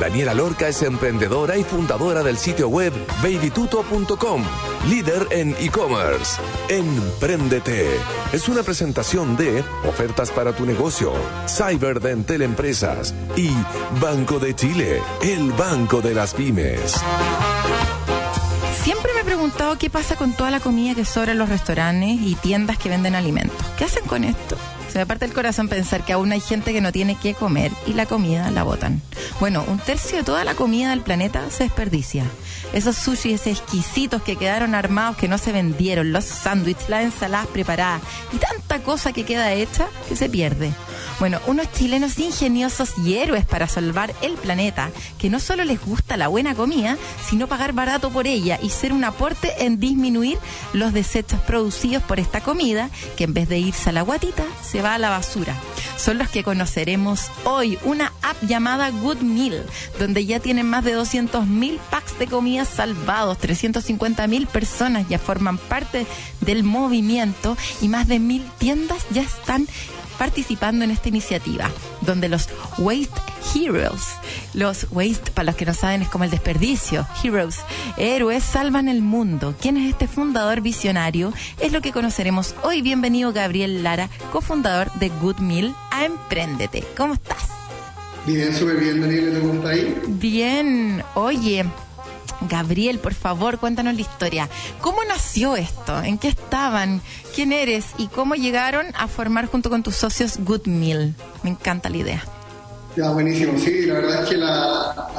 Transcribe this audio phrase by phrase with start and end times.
[0.00, 2.92] Daniela Lorca es emprendedora y fundadora del sitio web
[3.22, 4.42] babytuto.com,
[4.88, 6.40] líder en e-commerce.
[6.68, 7.88] Empréndete.
[8.32, 11.12] Es una presentación de ofertas para tu negocio,
[11.48, 13.50] Cyberdentel Empresas y
[14.00, 17.00] Banco de Chile, el banco de las pymes.
[19.24, 22.76] He preguntado qué pasa con toda la comida que sobra en los restaurantes y tiendas
[22.76, 23.56] que venden alimentos.
[23.78, 24.58] ¿Qué hacen con esto?
[24.92, 27.72] Se me parte el corazón pensar que aún hay gente que no tiene qué comer
[27.86, 29.00] y la comida la botan.
[29.40, 32.26] Bueno, un tercio de toda la comida del planeta se desperdicia.
[32.74, 38.02] Esos sushis exquisitos que quedaron armados que no se vendieron, los sándwiches, las ensaladas preparadas
[38.32, 40.72] y tanta cosa que queda hecha que se pierde.
[41.20, 46.16] Bueno, unos chilenos ingeniosos y héroes para salvar el planeta, que no solo les gusta
[46.16, 50.38] la buena comida, sino pagar barato por ella y ser un aporte en disminuir
[50.72, 54.82] los desechos producidos por esta comida, que en vez de irse a la guatita, se
[54.82, 55.54] va a la basura.
[55.96, 59.64] Son los que conoceremos hoy, una app llamada Good Meal,
[60.00, 66.06] donde ya tienen más de 200.000 packs de comida salvados, 350.000 personas ya forman parte
[66.40, 69.66] del movimiento y más de mil tiendas ya están
[70.18, 71.70] participando en esta iniciativa,
[72.00, 72.48] donde los
[72.78, 73.20] Waste
[73.54, 74.02] Heroes,
[74.52, 77.58] los Waste, para los que no saben, es como el desperdicio, Heroes,
[77.96, 79.54] héroes salvan el mundo.
[79.60, 81.32] ¿Quién es este fundador visionario?
[81.60, 82.82] Es lo que conoceremos hoy.
[82.82, 86.84] Bienvenido Gabriel Lara, cofundador de Good Meal a Emprendete.
[86.96, 87.48] ¿Cómo estás?
[88.26, 90.00] Bien, súper bien, Daniel, ¿cómo estás ahí?
[90.06, 91.64] Bien, oye,
[92.48, 94.48] Gabriel, por favor, cuéntanos la historia.
[94.80, 96.02] ¿Cómo nació esto?
[96.02, 97.00] ¿En qué estaban?
[97.34, 97.86] ¿Quién eres?
[97.98, 101.14] ¿Y cómo llegaron a formar junto con tus socios Good Meal?
[101.42, 102.24] Me encanta la idea.
[102.96, 103.58] Ya, buenísimo.
[103.58, 105.10] Sí, la verdad es que la,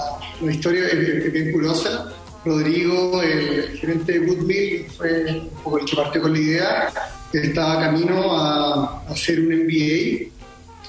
[0.50, 2.11] historia es, bien curiosa.
[2.45, 6.94] Rodrigo, el gerente de Good Meal, fue un poco el que partió con la idea.
[7.33, 10.34] Estaba camino a, hacer un MBA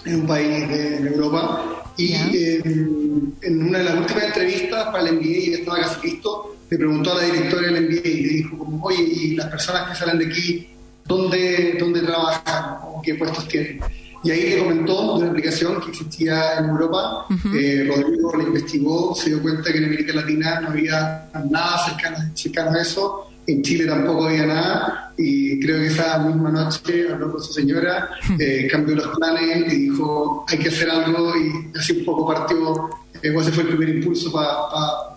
[0.06, 1.84] en un país de Europa.
[1.96, 6.76] Y en una de las últimas entrevistas para el MBA, y estaba casi listo, le
[6.76, 9.94] preguntó a la directora del MBA y le dijo, como, oye, ¿y las personas que
[9.94, 10.68] salen de aquí,
[11.04, 13.80] dónde, dónde trabajan o qué puestos tienen?
[14.24, 17.26] Y ahí le comentó de una aplicación que existía en Europa.
[17.54, 22.16] Eh, Rodrigo la investigó, se dio cuenta que en América Latina no había nada cercano,
[22.34, 27.32] cercano a eso en Chile tampoco había nada y creo que esa misma noche habló
[27.32, 31.98] con su señora, eh, cambió los planes y dijo hay que hacer algo y así
[31.98, 32.90] un poco partió,
[33.22, 34.48] eh, ese fue el primer impulso para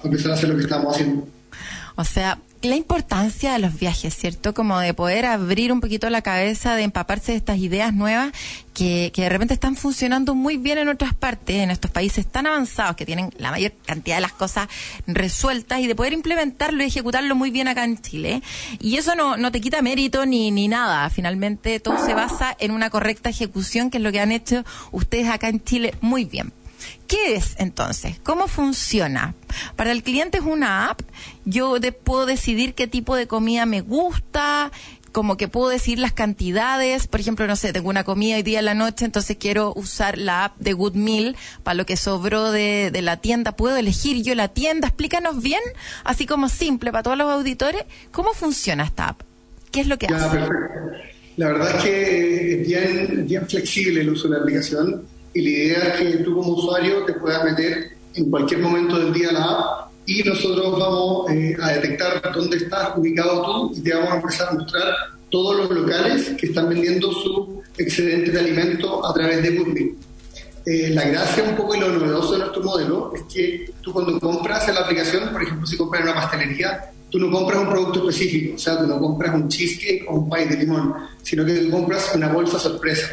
[0.03, 1.27] empezar a hacer lo que estábamos haciendo.
[1.95, 4.53] O sea, la importancia de los viajes, ¿cierto?
[4.53, 8.33] Como de poder abrir un poquito la cabeza, de empaparse de estas ideas nuevas
[8.73, 12.47] que, que de repente están funcionando muy bien en otras partes, en estos países tan
[12.47, 14.67] avanzados que tienen la mayor cantidad de las cosas
[15.07, 18.41] resueltas y de poder implementarlo y ejecutarlo muy bien acá en Chile.
[18.79, 21.09] Y eso no, no te quita mérito ni, ni nada.
[21.09, 25.29] Finalmente todo se basa en una correcta ejecución, que es lo que han hecho ustedes
[25.29, 26.51] acá en Chile muy bien.
[27.09, 28.17] ¿Qué es entonces?
[28.21, 29.33] ¿Cómo funciona?
[29.75, 31.01] Para el cliente es una app,
[31.43, 34.71] yo puedo decidir qué tipo de comida me gusta,
[35.11, 38.59] como que puedo decir las cantidades, por ejemplo, no sé, tengo una comida hoy día
[38.59, 42.51] en la noche, entonces quiero usar la app de Good Meal para lo que sobró
[42.51, 45.61] de, la tienda, puedo elegir yo la tienda, explícanos bien,
[46.03, 49.21] así como simple para todos los auditores, ¿cómo funciona esta app?
[49.71, 50.41] ¿Qué es lo que hace?
[51.37, 55.49] La verdad es que es bien, bien flexible el uso de la aplicación y la
[55.49, 59.33] idea es que tú como usuario te puedas meter en cualquier momento del día a
[59.33, 64.11] la app y nosotros vamos eh, a detectar dónde estás ubicado tú y te vamos
[64.11, 64.93] a empezar a mostrar
[65.29, 69.93] todos los locales que están vendiendo su excedente de alimento a través de Google.
[70.65, 74.19] Eh, la gracia un poco y lo novedoso de nuestro modelo es que tú cuando
[74.19, 77.69] compras en la aplicación, por ejemplo, si compras en una pastelería, tú no compras un
[77.69, 81.45] producto específico, o sea, tú no compras un cheesecake o un pie de limón, sino
[81.45, 83.09] que tú compras una bolsa sorpresa.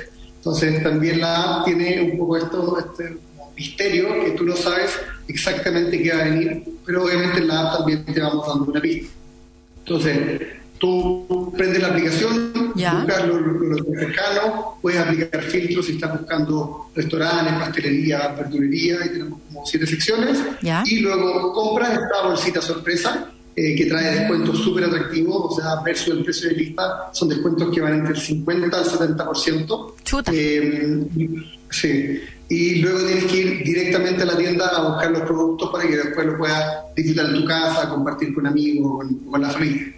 [0.46, 3.19] Entonces también la app tiene un poco esto, este
[3.56, 4.93] misterio que tú no sabes
[5.26, 8.81] exactamente qué va a venir, pero obviamente en la app también te vamos dando una
[8.81, 9.12] pista.
[9.78, 10.43] Entonces,
[10.78, 17.54] tú prendes la aplicación, buscas lo, lo, cercano, puedes aplicar filtros si estás buscando restaurantes,
[17.54, 20.38] pastelería, verdulería, y tenemos como siete secciones,
[20.84, 26.08] y luego compras esta bolsita sorpresa eh, que trae descuentos súper atractivos, o sea, versus
[26.08, 29.94] el precio de lista, son descuentos que van entre el 50 al 70%.
[30.05, 30.31] Chuta.
[30.35, 31.06] Eh,
[31.70, 32.20] sí.
[32.50, 35.97] Y luego tienes que ir directamente a la tienda a buscar los productos para que
[35.97, 39.94] después lo puedas disfrutar en tu casa, compartir con amigos, con, con la familia.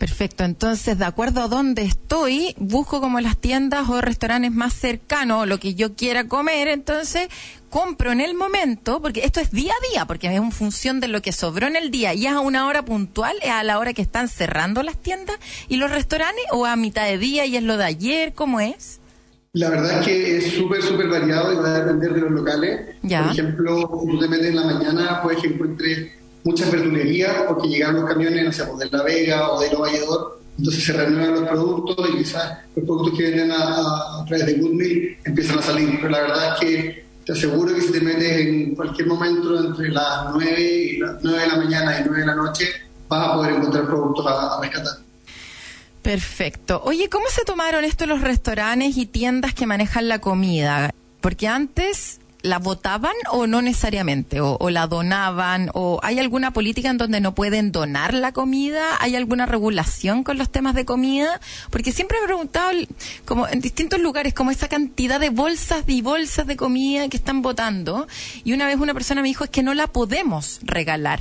[0.00, 5.46] Perfecto, entonces de acuerdo a dónde estoy, busco como las tiendas o restaurantes más cercanos,
[5.46, 7.28] lo que yo quiera comer, entonces
[7.68, 11.08] compro en el momento, porque esto es día a día, porque es en función de
[11.08, 13.78] lo que sobró en el día y es a una hora puntual, es a la
[13.78, 15.36] hora que están cerrando las tiendas
[15.68, 19.00] y los restaurantes o a mitad de día y es lo de ayer, ¿cómo es?
[19.52, 22.96] La verdad es que es súper, súper variado y va a depender de los locales.
[23.02, 28.08] Por ejemplo, tú te metes en la mañana, puedes encuentres muchas verdulerías porque llegan los
[28.08, 31.48] camiones, no sé, pues, de La Vega o de Los Valledor, entonces se renuevan los
[31.48, 35.96] productos y quizás los productos que venden a, través de Goodmill empiezan a salir.
[35.96, 39.88] Pero la verdad es que te aseguro que si te metes en cualquier momento entre
[39.88, 42.66] las 9 y las 9 de la mañana y 9 de la noche,
[43.08, 44.92] vas a poder encontrar productos a, a rescatar.
[46.02, 46.82] Perfecto.
[46.84, 50.90] Oye, ¿cómo se tomaron esto los restaurantes y tiendas que manejan la comida?
[51.20, 56.98] Porque antes la votaban o no necesariamente, o, la donaban, o hay alguna política en
[56.98, 61.40] donde no pueden donar la comida, hay alguna regulación con los temas de comida,
[61.70, 62.70] porque siempre he preguntado,
[63.24, 67.42] como en distintos lugares, como esa cantidad de bolsas y bolsas de comida que están
[67.42, 68.06] votando,
[68.44, 71.20] y una vez una persona me dijo es que no la podemos regalar.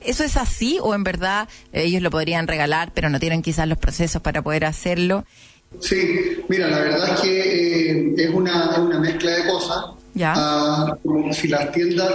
[0.00, 3.78] ¿Eso es así o en verdad ellos lo podrían regalar, pero no tienen quizás los
[3.78, 5.24] procesos para poder hacerlo?
[5.80, 10.96] Sí, mira, la verdad es que eh, es, una, es una mezcla de cosas ya.
[11.02, 12.12] como si las tiendas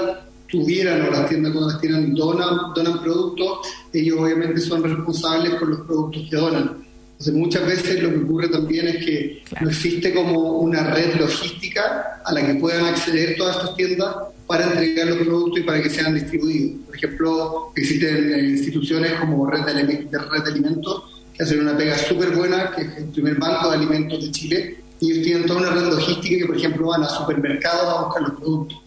[0.48, 5.70] tuvieran o las tiendas cuando las tienen donan, donan productos, ellos obviamente son responsables por
[5.70, 6.90] los productos que donan.
[7.20, 12.22] Entonces muchas veces lo que ocurre también es que no existe como una red logística
[12.24, 14.16] a la que puedan acceder todas estas tiendas
[14.48, 16.80] para entregar los productos y para que sean distribuidos.
[16.86, 21.04] Por ejemplo, existen eh, instituciones como Red de, Red de Alimentos
[21.34, 24.78] que hacen una pega súper buena, que es el primer banco de alimentos de Chile,
[25.00, 28.22] y ellos tienen toda una red logística que, por ejemplo, van a supermercados a buscar
[28.24, 28.78] los productos.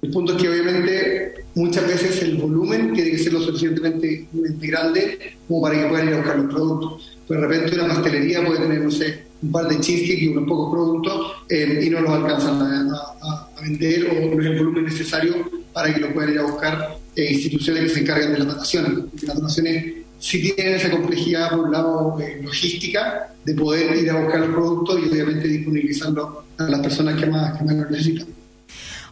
[0.00, 5.36] El punto es que obviamente muchas veces el volumen tiene que ser lo suficientemente grande
[5.48, 7.18] como para que puedan ir a buscar los productos.
[7.26, 10.48] Pues de repente una pastelería puede tener, no sé, un par de cheesecake y unos
[10.48, 15.34] pocos productos eh, y no los alcanzan a, vender o no es el volumen necesario
[15.72, 19.22] para que lo puedan ir a buscar eh, instituciones que se encargan de las donaciones.
[19.22, 24.20] Las donaciones sí tienen esa complejidad, por un lado, eh, logística, de poder ir a
[24.20, 28.26] buscar los productos y obviamente disponibilizarlo a las personas que más, que más lo necesitan.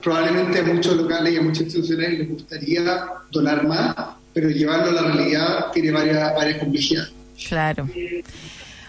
[0.03, 3.95] Probablemente a muchos locales y a muchas instituciones les gustaría donar más,
[4.33, 7.13] pero llevarlo a la realidad tiene varias, varias complejidades.
[7.49, 7.89] Claro.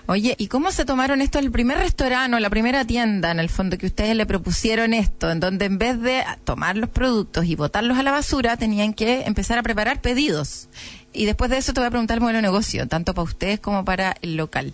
[0.09, 1.37] Oye, ¿y cómo se tomaron esto?
[1.37, 5.29] El primer restaurante o la primera tienda, en el fondo, que ustedes le propusieron esto,
[5.29, 9.23] en donde en vez de tomar los productos y botarlos a la basura, tenían que
[9.23, 10.69] empezar a preparar pedidos.
[11.11, 13.59] Y después de eso te voy a preguntar el modelo de negocio, tanto para ustedes
[13.59, 14.73] como para el local.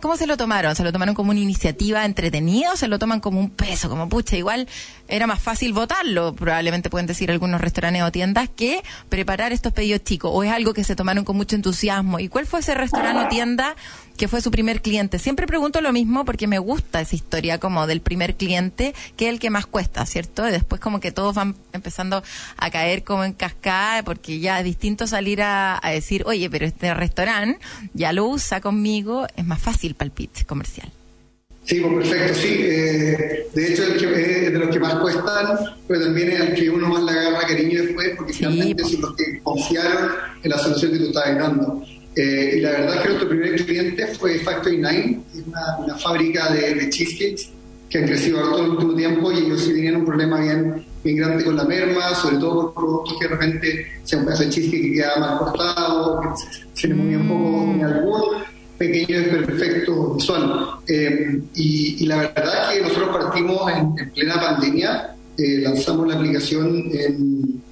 [0.00, 0.74] ¿Cómo se lo tomaron?
[0.74, 3.88] ¿Se lo tomaron como una iniciativa entretenida o se lo toman como un peso?
[3.88, 4.66] Como, pucha, igual
[5.08, 10.02] era más fácil votarlo, probablemente pueden decir algunos restaurantes o tiendas, que preparar estos pedidos
[10.04, 10.30] chicos.
[10.32, 12.18] ¿O es algo que se tomaron con mucho entusiasmo?
[12.18, 13.76] ¿Y cuál fue ese restaurante o tienda
[14.20, 15.18] que fue su primer cliente.
[15.18, 19.32] Siempre pregunto lo mismo porque me gusta esa historia como del primer cliente, que es
[19.32, 20.46] el que más cuesta, ¿cierto?
[20.46, 22.22] Y después como que todos van empezando
[22.58, 26.92] a caer como en cascada, porque ya es distinto salir a, decir, oye, pero este
[26.92, 27.64] restaurante
[27.94, 30.90] ya lo usa conmigo, es más fácil para el comercial.
[31.64, 32.56] Sí, pues perfecto, sí.
[32.62, 36.54] Eh, de hecho, el que, es de los que más cuestan, pero también es el
[36.54, 38.92] que uno más le agarra cariño después, porque finalmente pues.
[38.92, 40.10] son los que confiaron
[40.42, 41.84] en la solución que tú estabas dando.
[42.16, 46.74] Eh, y la verdad que nuestro primer cliente fue Factory Nine, una, una fábrica de,
[46.74, 47.50] de, cheesecakes
[47.88, 51.16] que han crecido todo el último tiempo y ellos sí tenían un problema bien, bien
[51.16, 54.50] grande con la merma, sobre todo por productos que de repente se un pedazo de
[54.50, 58.32] cheesecake que quedaba mal cortado, que se, le movía un poco en algún
[58.80, 60.70] pequeño desperfecto visual.
[60.88, 66.88] Eh, y, la verdad es que nosotros partimos en, plena pandemia, eh, lanzamos la aplicación
[66.90, 67.62] en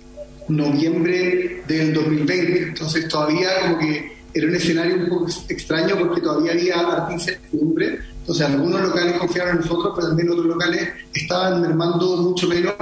[0.49, 6.53] noviembre del 2020, entonces todavía como que era un escenario un poco extraño porque todavía
[6.53, 7.99] había arte incertidumbre.
[8.21, 12.75] Entonces, algunos locales confiaron en nosotros, pero también otros locales estaban mermando mucho menos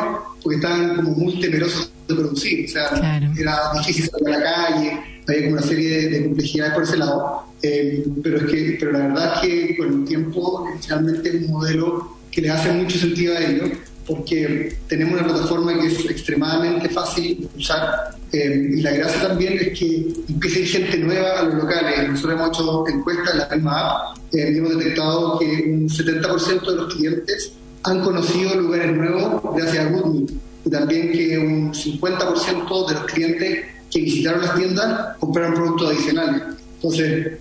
[0.43, 2.67] porque estaban como muy temerosos de producir.
[2.67, 6.83] O sea, era difícil salir a la calle, había como una serie de, complejidades por
[6.83, 7.43] ese lado.
[7.63, 11.53] Eh, pero, es que, pero la verdad es que con el tiempo, realmente es un
[11.53, 13.71] modelo que le hace mucho sentido a ellos
[14.07, 19.55] porque tenemos una plataforma que es extremadamente fácil de usar eh, y la gracia también
[19.55, 22.09] es que empieza a ir gente nueva a los locales.
[22.11, 26.71] Nosotros hemos hecho encuestas en la misma app eh, y hemos detectado que un 70%
[26.71, 27.53] de los clientes
[27.83, 33.65] han conocido lugares nuevos gracias a Google y también que un 50% de los clientes
[33.91, 36.43] que visitaron las tiendas compraron productos adicionales.
[36.77, 37.33] Entonces,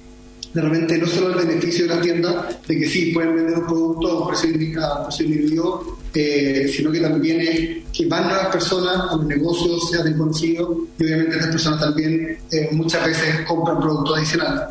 [0.53, 3.65] de repente no solo el beneficio de la tienda, de que sí, pueden vender un
[3.65, 5.77] producto a un precio individual,
[6.13, 7.59] eh, sino que también es
[7.91, 12.37] que van nuevas personas a los negocios, se hacen conocidos y obviamente estas personas también
[12.51, 14.61] eh, muchas veces compran productos adicionales.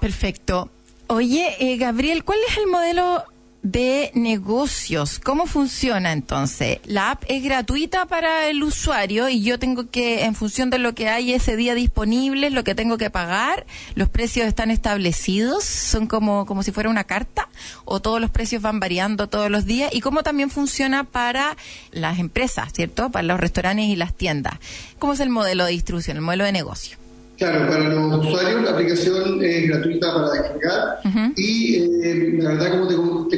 [0.00, 0.68] Perfecto.
[1.06, 3.22] Oye, eh, Gabriel, ¿cuál es el modelo
[3.64, 5.18] de negocios.
[5.18, 6.78] ¿Cómo funciona entonces?
[6.84, 10.94] La app es gratuita para el usuario y yo tengo que, en función de lo
[10.94, 16.06] que hay ese día disponible, lo que tengo que pagar, los precios están establecidos, son
[16.06, 17.48] como, como si fuera una carta,
[17.86, 21.56] o todos los precios van variando todos los días, y cómo también funciona para
[21.90, 23.10] las empresas, ¿cierto?
[23.10, 24.54] Para los restaurantes y las tiendas.
[24.98, 26.98] ¿Cómo es el modelo de distribución, el modelo de negocio?
[27.36, 30.98] Claro, para los usuarios la aplicación es gratuita para descargar
[31.36, 32.94] y eh, la verdad como te,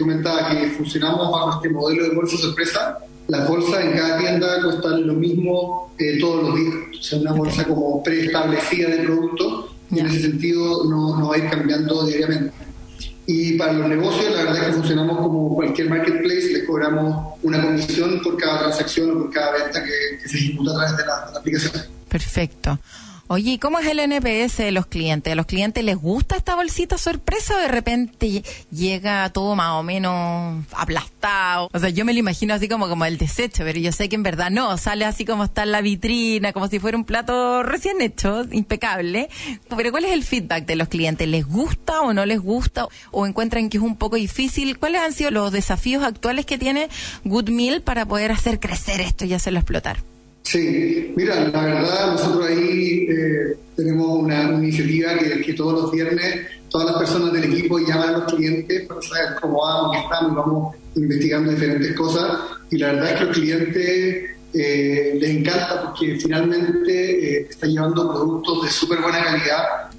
[0.07, 2.99] comentaba que funcionamos bajo este modelo de bolsa sorpresa,
[3.29, 7.33] las bolsas en cada tienda cuestan lo mismo eh, todos los días, o sea, una
[7.33, 12.07] bolsa como preestablecida de producto y en ese sentido no, no va a ir cambiando
[12.07, 12.53] diariamente.
[13.29, 17.61] Y para los negocios, la verdad es que funcionamos como cualquier marketplace, le cobramos una
[17.61, 21.33] comisión por cada transacción o por cada venta que, se ejecuta a través de la
[21.37, 21.83] aplicación.
[22.09, 22.79] Perfecto.
[23.29, 25.33] Oye, ¿y cómo es el NPS de los clientes?
[25.33, 29.83] ¿A los clientes les gusta esta bolsita sorpresa o de repente llega todo más o
[29.83, 31.69] menos aplastado?
[31.73, 34.15] O sea, yo me lo imagino así como, como el desecho, pero yo sé que
[34.15, 37.65] en verdad no, sale así como está en la vitrina, como si fuera un plato
[37.65, 39.29] recién hecho, impecable.
[39.77, 41.27] Pero ¿cuál es el feedback de los clientes?
[41.27, 42.87] ¿Les gusta o no les gusta?
[43.11, 44.79] ¿O encuentran que es un poco difícil?
[44.79, 46.89] ¿Cuáles han sido los desafíos actuales que tiene
[47.25, 49.97] Good Meal para poder hacer crecer esto y hacerlo explotar?
[50.47, 56.87] Sí, mira, la verdad nosotros ahí eh, tenemos una, iniciativa que, todos los viernes todas
[56.87, 60.77] las personas del equipo llaman a los clientes para saber cómo vamos, qué estamos, vamos
[60.95, 62.39] investigando diferentes cosas.
[62.71, 66.93] Y la verdad es que los clientes eh, les encanta porque finalmente
[67.41, 69.91] eh, están llevando productos de súper buena calidad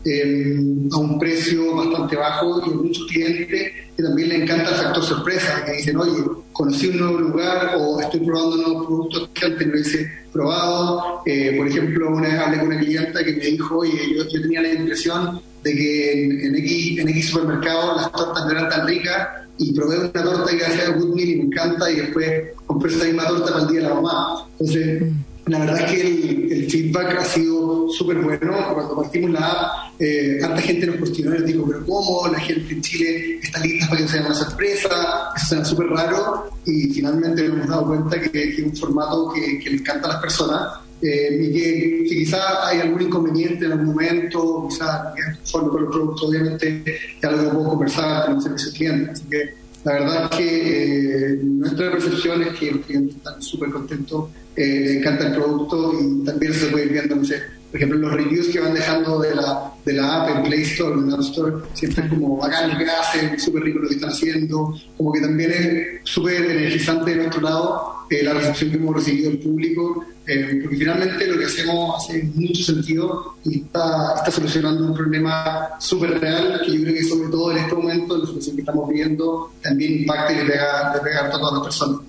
[0.91, 5.65] a un precio bastante bajo y muchos clientes que también les encanta el factor sorpresa,
[5.65, 9.73] que dicen, oye, conocí un nuevo lugar o estoy probando nuevos productos que antes no
[9.73, 11.21] hubiese probado.
[11.25, 14.41] Eh, por ejemplo, una vez hablé con una clienta que me dijo, oye, yo, yo
[14.41, 18.87] tenía la impresión de que en, X, en X supermercado las tortas no eran tan
[18.87, 22.91] ricas y probé una torta que hacía Good Meal y me encanta y después compré
[22.91, 24.47] esa misma torta para el día de la mamá.
[24.59, 25.03] Entonces,
[25.47, 27.56] la verdad es que el, feedback ha sido
[27.91, 28.53] súper bueno.
[28.73, 32.27] Cuando partimos la app, eh, tanta gente nos cuestionó y nos dijo, pero ¿cómo?
[32.27, 34.89] La gente en Chile está lista para que sea una sorpresa.
[35.35, 36.49] Eso suena súper raro.
[36.65, 40.21] Y finalmente nos hemos dado cuenta que, es un formato que, le encanta a las
[40.21, 40.73] personas.
[41.01, 45.13] Eh, y que, quizás hay algún inconveniente en algún momento, quizás
[45.51, 46.83] con los productos, obviamente,
[47.21, 49.11] algo que puedo conversar con el servicio cliente.
[49.11, 49.53] Así que
[49.83, 54.25] la verdad es que eh, nuestra percepción es que los clientes están súper contentos
[54.57, 57.43] eh, les encanta el producto y también se puede ir viendo, no sé,
[57.77, 60.93] por ejemplo, los reviews que van dejando de la, de la app en Play Store
[60.93, 64.09] en App Store, siempre es como bacán lo que hacen, súper rico lo que están
[64.09, 68.95] haciendo, como que también es súper energizante de nuestro lado eh, la recepción que hemos
[68.95, 74.31] recibido del público, eh, porque finalmente lo que hacemos hace mucho sentido y está, está
[74.31, 78.25] solucionando un problema súper real que yo creo que sobre todo en este momento, la
[78.25, 81.99] solución que estamos viendo, también impacta y le pega, le pega a todas las personas.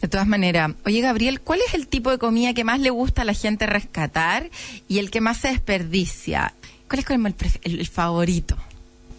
[0.00, 3.22] De todas maneras, oye Gabriel, ¿cuál es el tipo de comida que más le gusta
[3.22, 4.50] a la gente rescatar
[4.88, 6.54] y el que más se desperdicia?
[6.88, 7.06] ¿Cuál es
[7.62, 8.56] el, el favorito?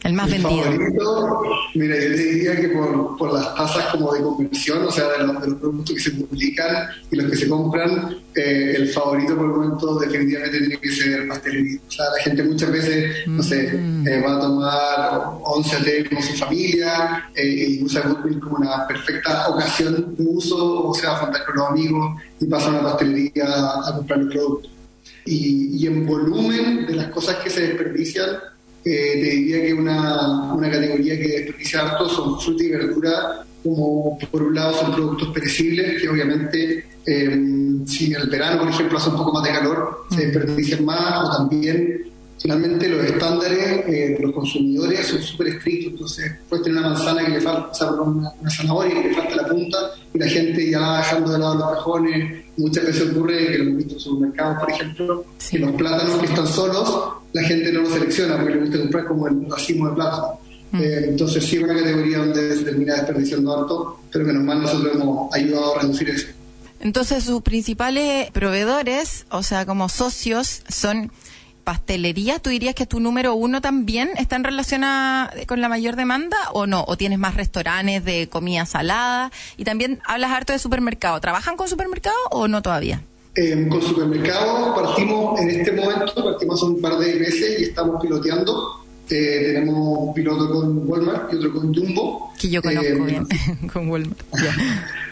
[0.06, 0.64] El más vendido.
[0.64, 1.42] Favorito,
[1.74, 5.56] mira, yo diría que por, por, las tasas como de conversión, o sea, de los,
[5.56, 9.98] productos que se publican y los que se compran, eh, el favorito por el momento
[9.98, 11.80] definitivamente tiene que ser pastelería.
[11.88, 14.08] O sea, la gente muchas veces, no sé, mm.
[14.08, 18.86] eh, va a tomar 11 té con su familia eh, y usa Google como una
[18.86, 22.70] perfecta ocasión de uso, o se va a juntar con los amigos y pasa a
[22.70, 23.46] una pastelería
[23.88, 24.70] a, comprar el producto.
[25.26, 28.28] Y, y en volumen de las cosas que se desperdician,
[28.86, 34.18] eh, te diría que una, una categoría que desperdicia harto son fruta y verdura, como
[34.32, 38.98] por un lado son productos perecibles, que obviamente eh, si en el verano, por ejemplo,
[38.98, 40.20] hace un poco más de calor, se mm.
[40.20, 46.32] desperdician más, o también finalmente los estándares eh, de los consumidores son súper estrictos, entonces
[46.50, 49.48] puedes tener una manzana que le falta, o sea, una, zanahoria que le falta la
[49.48, 49.78] punta
[50.14, 52.46] y la gente ya va dejando de lado los cajones.
[52.58, 56.26] Muchas veces ocurre que lo hemos visto en supermercados, por ejemplo, que los plátanos que
[56.26, 59.96] están solos, la gente no los selecciona porque le gusta comprar como el racimo de
[59.96, 60.40] plátano.
[60.72, 60.82] Mm.
[60.82, 64.94] Eh, entonces sí es una categoría donde se termina desperdiciando harto, pero menos mal nosotros
[64.96, 66.28] hemos ayudado a reducir eso.
[66.80, 71.12] Entonces sus principales proveedores, o sea, como socios, son
[71.66, 74.84] pastelería, ¿tú dirías que tu número uno también está en relación
[75.48, 76.86] con la mayor demanda o no?
[76.88, 79.32] ¿O tienes más restaurantes de comida salada?
[79.58, 81.20] Y también hablas harto de supermercado.
[81.20, 83.02] ¿Trabajan con supermercado o no todavía?
[83.36, 88.85] Eh, con supermercado partimos en este momento, partimos un par de meses y estamos piloteando.
[89.10, 92.34] Eh, tenemos un piloto con Walmart y otro con Jumbo.
[92.40, 93.28] Que yo conozco eh, bien,
[93.74, 94.22] con Walmart.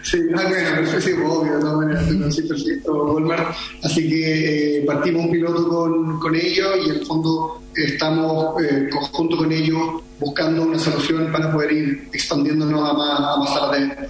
[0.04, 3.56] Sí, ah, bueno, sí, obvio, de todas maneras, sí, perfecto, Walmart.
[3.84, 8.90] Así que eh, partimos un piloto con, con ellos y en el fondo estamos eh,
[8.92, 13.80] junto con ellos buscando una solución para poder ir expandiéndonos a más, a más salas
[13.80, 14.10] de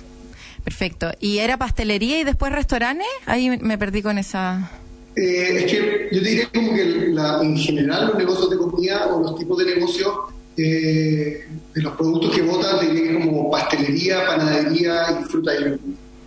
[0.64, 1.12] Perfecto.
[1.20, 3.08] ¿Y era pastelería y después restaurantes?
[3.26, 4.72] Ahí me perdí con esa...
[5.16, 9.22] Eh, es que yo diría como que la, en general los negocios de comida o
[9.22, 10.12] los tipos de negocios
[10.58, 15.80] eh, de los productos que votan, diría como pastelería, panadería y fruta y.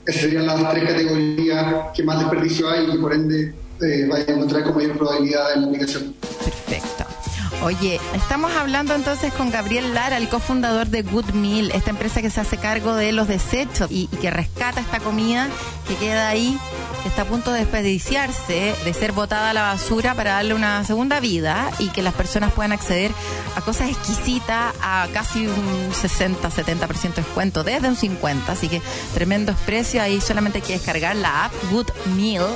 [0.07, 3.53] Esas serían las tres categorías que más desperdicio hay y que por ende
[3.83, 6.15] eh, vayan a encontrar con mayor probabilidad en la aplicación.
[6.45, 7.16] Perfecto.
[7.63, 12.31] Oye, estamos hablando entonces con Gabriel Lara, el cofundador de Good Meal, esta empresa que
[12.31, 15.49] se hace cargo de los desechos y, que rescata esta comida
[15.89, 16.57] que queda ahí,
[17.03, 20.85] que está a punto de desperdiciarse, de ser botada a la basura para darle una
[20.85, 23.11] segunda vida y que las personas puedan acceder
[23.57, 28.83] a cosas exquisitas a casi un 60-70% de descuento, desde un 50%, así que
[29.15, 32.47] tremendos precios, ahí solamente hay que descargar la app Good Meal,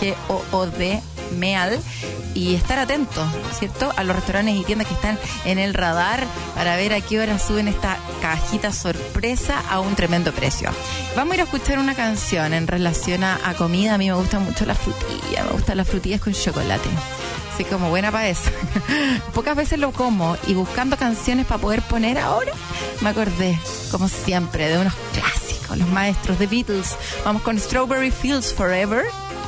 [0.00, 1.02] G-O-O-D
[1.32, 1.80] Meal
[2.34, 3.26] y estar atentos,
[3.58, 3.92] ¿cierto?
[3.96, 7.38] A los restaurantes y tiendas que están en el radar para ver a qué hora
[7.38, 10.70] suben esta cajita sorpresa a un tremendo precio.
[11.16, 13.94] Vamos a ir a escuchar una canción en relación a, comida.
[13.94, 16.88] A mí me gusta mucho la frutilla, me gustan las frutillas con chocolate.
[17.52, 18.50] Así como buena para eso.
[19.34, 22.52] Pocas veces lo como y buscando canciones para poder poner ahora,
[23.00, 23.58] me acordé,
[23.90, 26.96] como siempre, de unos clásicos, los maestros de Beatles.
[27.24, 29.04] Vamos con Strawberry Fields Forever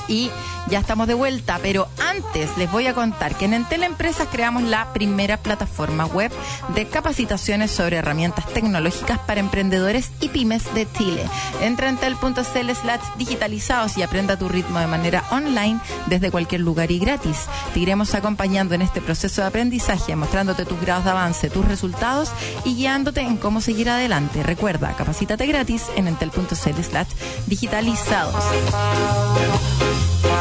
[0.09, 0.31] y
[0.69, 4.63] ya estamos de vuelta, pero antes les voy a contar que en Entel Empresas creamos
[4.63, 6.33] la primera plataforma web
[6.75, 11.25] de capacitaciones sobre herramientas tecnológicas para emprendedores y pymes de Chile.
[11.61, 16.91] Entra en entel.cl slash digitalizados y aprenda tu ritmo de manera online desde cualquier lugar
[16.91, 17.47] y gratis.
[17.75, 22.31] Te iremos acompañando en este proceso de aprendizaje, mostrándote tus grados de avance, tus resultados
[22.65, 24.43] y guiándote en cómo seguir adelante.
[24.43, 27.09] Recuerda, capacítate gratis en entel.cl slash
[27.47, 28.43] digitalizados.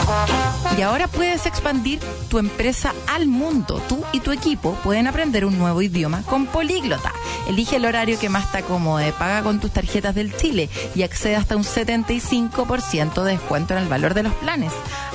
[0.08, 2.00] Música Y ahora puedes expandir
[2.30, 3.82] tu empresa al mundo.
[3.90, 7.12] Tú y tu equipo pueden aprender un nuevo idioma con Políglota.
[7.48, 11.36] Elige el horario que más te acomode, paga con tus tarjetas del Chile y accede
[11.36, 14.72] hasta un 75% de descuento en el valor de los planes.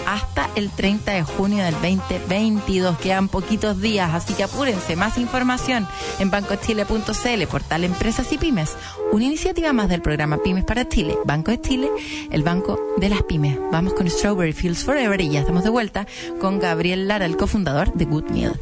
[0.07, 2.99] Hasta el 30 de junio del 2022.
[2.99, 4.95] Quedan poquitos días, así que apúrense.
[4.95, 8.77] Más información en bancochile.cl, portal Empresas y Pymes.
[9.11, 11.17] Una iniciativa más del programa Pymes para Chile.
[11.25, 11.91] Banco de Chile,
[12.31, 13.59] el banco de las pymes.
[13.73, 16.09] Vamos con Strawberry Fields Forever y ya estamos de vuelta
[16.41, 18.61] con Gabriel Lara, el cofundador de Good Meal.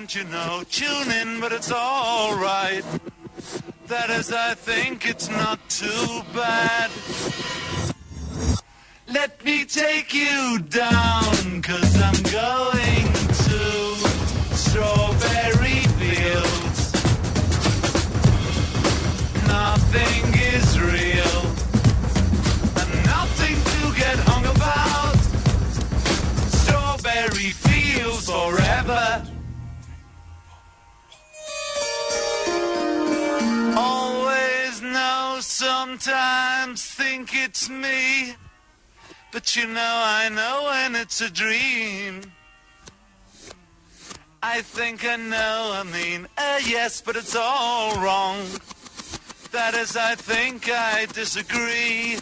[0.00, 2.84] Can't, you know, tune in, but it's alright.
[3.86, 6.90] That is, I think it's not too bad.
[9.08, 13.12] Let me take you down, cause I'm going
[13.44, 13.60] to
[14.56, 16.92] strawberry fields.
[19.46, 20.29] Nothing
[37.26, 38.34] think it's me,
[39.30, 42.22] but you know I know when it's a dream.
[44.42, 48.38] I think I know, I mean, uh, yes, but it's all wrong.
[49.52, 52.18] That is, I think I disagree.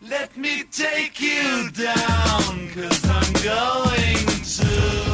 [0.00, 5.13] Let me take you down, cause I'm going to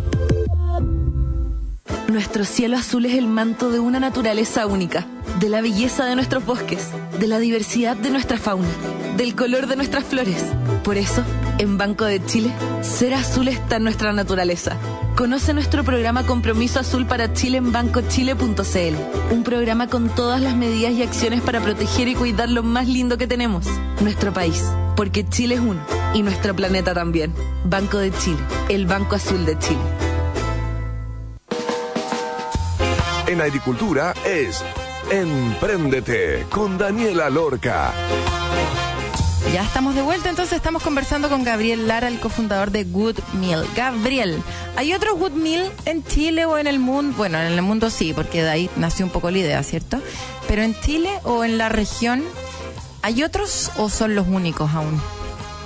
[2.11, 5.07] Nuestro cielo azul es el manto de una naturaleza única,
[5.39, 8.67] de la belleza de nuestros bosques, de la diversidad de nuestra fauna,
[9.15, 10.43] del color de nuestras flores.
[10.83, 11.23] Por eso,
[11.57, 14.75] en Banco de Chile, ser azul está en nuestra naturaleza.
[15.15, 20.91] Conoce nuestro programa Compromiso Azul para Chile en bancochile.cl, un programa con todas las medidas
[20.91, 23.67] y acciones para proteger y cuidar lo más lindo que tenemos,
[24.01, 24.65] nuestro país,
[24.97, 25.79] porque Chile es uno
[26.13, 27.33] y nuestro planeta también.
[27.63, 30.10] Banco de Chile, el Banco Azul de Chile.
[33.31, 34.61] En agricultura es
[35.09, 37.93] Empréndete con Daniela Lorca.
[39.53, 43.65] Ya estamos de vuelta, entonces estamos conversando con Gabriel Lara, el cofundador de Good Meal.
[43.73, 44.43] Gabriel,
[44.75, 47.15] ¿hay otro Good Meal en Chile o en el mundo?
[47.15, 50.01] Bueno, en el mundo sí, porque de ahí nació un poco la idea, ¿cierto?
[50.49, 52.21] Pero en Chile o en la región,
[53.01, 55.01] ¿hay otros o son los únicos aún?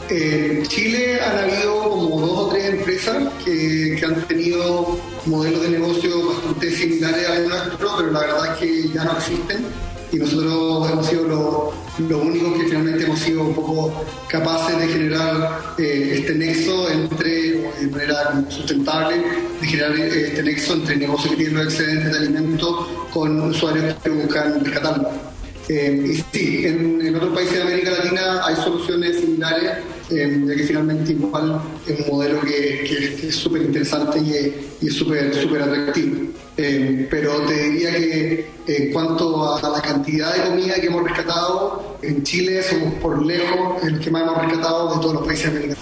[0.09, 6.27] En Chile han habido como dos o tres empresas que, han tenido modelos de negocio
[6.27, 9.65] bastante similares al nuestro, pero la verdad es que ya no existen
[10.11, 15.59] y nosotros hemos sido los, únicos que finalmente hemos sido un poco capaces de generar
[15.77, 19.23] eh, este nexo entre, de manera sustentable,
[19.59, 23.95] de generar eh, este nexo entre negocios que tienen los excedentes de alimentos con usuarios
[24.03, 25.09] que buscan rescatarlo.
[25.67, 29.71] Eh, y sí, en, en, otros países de América Latina hay soluciones similares,
[30.09, 32.47] eh, ya que finalmente igual es un modelo que,
[32.87, 34.33] que- es súper interesante y,
[34.87, 36.27] es- súper atractivo.
[36.57, 41.97] Eh, pero te diría que en cuanto a la cantidad de comida que hemos rescatado,
[42.01, 45.75] en Chile somos por lejos los que más hemos rescatado de todos los países Latina.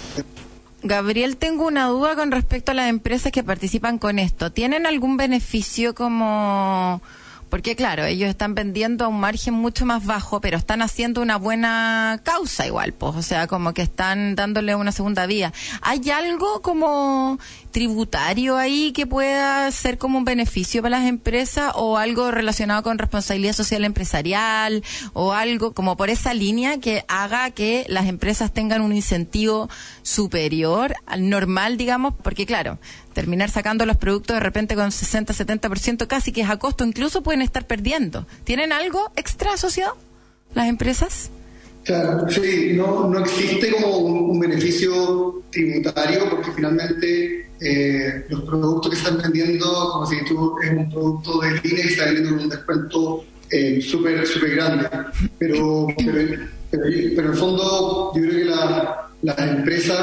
[0.82, 4.50] Gabriel, tengo una duda con respecto a las empresas que participan con esto.
[4.52, 7.00] ¿Tienen algún beneficio como...?
[7.48, 11.36] Porque claro, ellos están vendiendo a un margen mucho más bajo, pero están haciendo una
[11.36, 15.52] buena causa igual, pues, o sea, como que están dándole una segunda vía.
[15.80, 17.38] ¿Hay algo como
[17.74, 22.98] tributario ahí que pueda ser como un beneficio para las empresas o algo relacionado con
[22.98, 28.80] responsabilidad social empresarial o algo como por esa línea que haga que las empresas tengan
[28.80, 29.68] un incentivo
[30.02, 32.78] superior al normal, digamos, porque claro,
[33.12, 37.42] terminar sacando los productos de repente con 60-70% casi que es a costo, incluso pueden
[37.42, 38.24] estar perdiendo.
[38.44, 39.98] ¿Tienen algo extra asociado
[40.54, 41.28] las empresas?
[41.84, 48.90] Claro, sí, no, no existe como un, un beneficio tributario porque finalmente eh, los productos
[48.90, 52.40] que están vendiendo, como si tú es un producto de línea que está vendiendo con
[52.44, 54.88] un descuento eh, súper súper grande.
[55.38, 56.12] Pero, pero,
[56.70, 56.82] pero,
[57.16, 60.00] pero en el fondo yo creo que la- las empresas,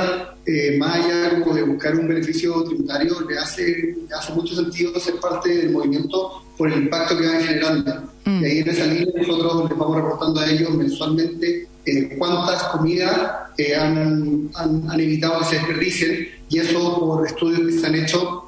[0.48, 5.00] eh, más allá como de buscar un beneficio tributario, le hace, le hace mucho sentido
[5.00, 8.04] ser parte del movimiento por el impacto que van generando.
[8.26, 8.42] Mm.
[8.42, 13.32] Y ahí en esa línea nosotros les vamos reportando a ellos mensualmente eh, cuántas comidas
[13.58, 17.96] eh, han, han- han evitado que se desperdicien y eso por estudios que se han
[17.96, 18.44] hecho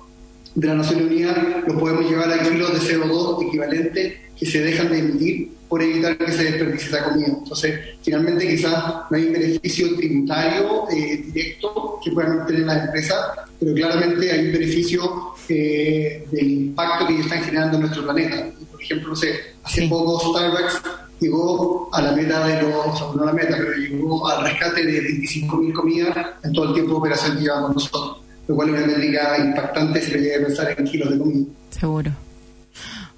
[0.56, 4.89] de la Naciones Unidas lo podemos llevar a kilos de CO2 equivalentes que se dejan
[4.91, 7.28] de emitir por evitar que se desperdicie esa comida.
[7.30, 13.17] Entonces, finalmente quizás no hay un beneficio tributario eh, directo que puedan tener las empresas,
[13.60, 15.02] pero claramente hay un beneficio
[15.50, 18.50] eh, del impacto que están generando en nuestro planeta.
[18.69, 19.30] Por ejemplo, no sé,
[19.63, 19.88] hace Sí.
[19.88, 20.82] poco Starbucks
[21.23, 25.01] llegó a la meta de los, no a la meta, pero llegó al rescate de
[25.01, 28.88] 25.000 comidas en todo el tiempo de operación que llevamos nosotros, lo cual es una
[28.88, 31.45] métrica impactante si le llega a pensar en kilos de comida.
[31.71, 32.12] Seguro.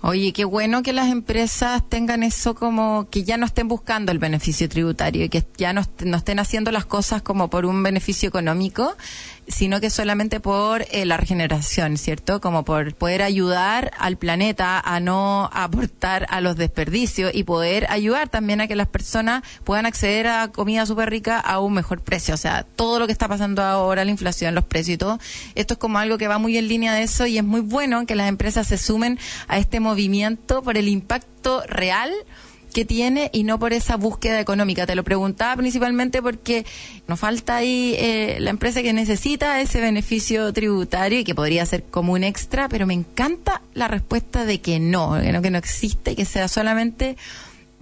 [0.08, 4.20] Oye, qué bueno que las empresas tengan eso como que ya no estén buscando el
[4.20, 8.30] beneficio tributario y que ya no, no estén haciendo las cosas como por un beneficio
[8.30, 8.96] económico.
[9.48, 12.42] Sino que solamente por eh, la regeneración, ¿cierto?
[12.42, 18.30] Como por poder ayudar al planeta a no aportar a los desperdicios y poder ayudar
[18.30, 22.34] también a que las personas puedan acceder a comida súper rica a un mejor precio.
[22.34, 25.20] O sea, todo lo que está pasando ahora, la inflación, los precios y todo,
[25.56, 28.06] esto es como algo que va muy en línea de eso y es muy bueno
[28.06, 32.12] que las empresas se sumen a este movimiento por el impacto real
[32.76, 34.86] que tiene y no por esa búsqueda económica.
[34.86, 36.66] Te lo preguntaba principalmente porque
[37.08, 41.86] nos falta ahí eh, la empresa que necesita ese beneficio tributario y que podría ser
[41.86, 45.58] como un extra, pero me encanta la respuesta de que no, que no, que no
[45.58, 47.16] existe, que sea solamente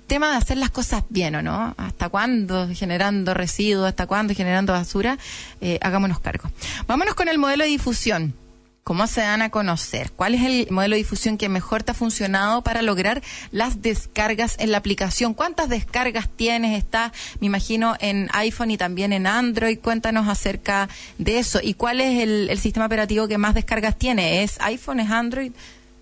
[0.06, 1.74] tema de hacer las cosas bien, ¿o no?
[1.76, 3.88] ¿Hasta cuándo generando residuos?
[3.88, 5.18] ¿Hasta cuándo generando basura?
[5.60, 6.52] Eh, hagámonos cargo.
[6.86, 8.36] Vámonos con el modelo de difusión.
[8.84, 10.12] ¿Cómo se dan a conocer?
[10.12, 14.58] ¿Cuál es el modelo de difusión que mejor te ha funcionado para lograr las descargas
[14.60, 15.34] en la aplicación?
[15.34, 16.78] ¿Cuántas descargas tienes?
[16.78, 19.80] Está, me imagino, en iPhone y también en Android.
[19.80, 21.62] Cuéntanos acerca de eso.
[21.64, 24.44] ¿Y cuál es el, sistema operativo que más descargas tiene?
[24.44, 25.00] ¿Es iPhone?
[25.00, 25.54] ¿Es Android?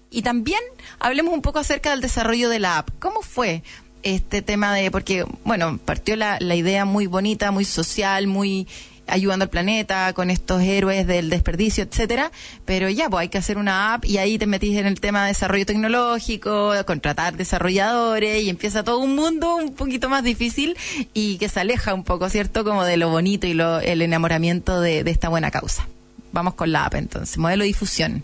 [0.09, 0.61] Y también
[0.99, 2.89] hablemos un poco acerca del desarrollo de la app.
[2.99, 3.63] ¿Cómo fue?
[4.03, 8.67] este tema de, porque, bueno, partió la idea muy bonita, muy social, muy
[9.11, 12.31] ayudando al planeta con estos héroes del desperdicio, etcétera,
[12.65, 15.23] pero ya, pues hay que hacer una app y ahí te metís en el tema
[15.23, 20.77] de desarrollo tecnológico, contratar desarrolladores y empieza todo un mundo un poquito más difícil
[21.13, 22.63] y que se aleja un poco, ¿cierto?
[22.63, 25.87] Como de lo bonito y lo, el enamoramiento de, esta buena causa.
[26.31, 28.23] Vamos con la app entonces, modelo de difusión.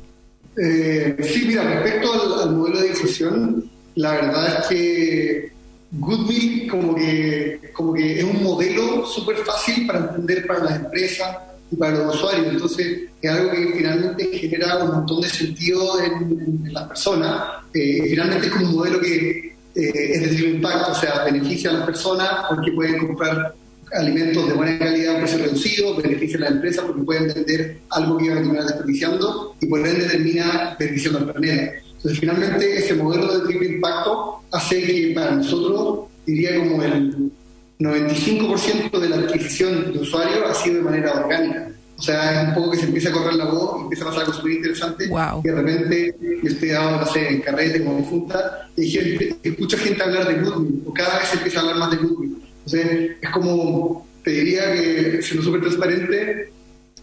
[0.57, 5.56] Eh, sí, mira, respecto al, al modelo de difusión, la verdad es que
[5.91, 11.37] Goodmill como que, como que es un modelo súper fácil para entender para las empresas
[11.71, 12.47] y para los usuarios.
[12.47, 17.63] Entonces, es algo que finalmente genera un montón de sentido en, las personas.
[17.73, 21.69] Eh, finalmente es como un modelo que eh, es de triple impacto, o sea, beneficia
[21.69, 23.55] a las personas porque pueden comprar
[23.93, 28.17] alimentos de buena calidad a precio reducido, beneficia a las empresas porque pueden vender algo
[28.17, 31.71] que iban a terminar desperdiciando y por ende termina beneficiando al planeta.
[31.97, 37.31] Entonces, finalmente, ese modelo de triple impacto hace que para nosotros, diría como el
[37.79, 41.69] 95% de la adquisición de usuarios ha sido de manera orgánica.
[41.97, 44.07] O sea, es un poco que se empieza a correr la voz y empieza a
[44.07, 45.07] pasar algo súper interesante.
[45.07, 45.41] Wow.
[45.43, 50.03] Y de repente yo estoy no sé, en carrete, como junta, y gente, escucho gente
[50.03, 52.43] hablar de Goodwin, o cada vez se empieza a hablar más de Goodwin.
[52.65, 56.51] Entonces, es como, te diría que, siendo súper transparente,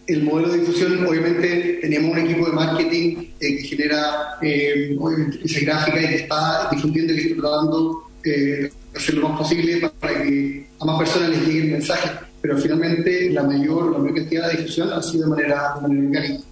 [0.07, 4.95] el modelo de difusión, obviamente, teníamos un equipo de marketing eh, que genera, eh,
[5.43, 9.89] esa gráfica y que está difundiendo y que está tratando eh, hacer lo más posible
[9.99, 12.09] para que a más personas les llegue el mensaje.
[12.41, 16.07] Pero finalmente, la mayor, la mayor cantidad de difusión ha sido de manera, de manera
[16.07, 16.43] orgánica.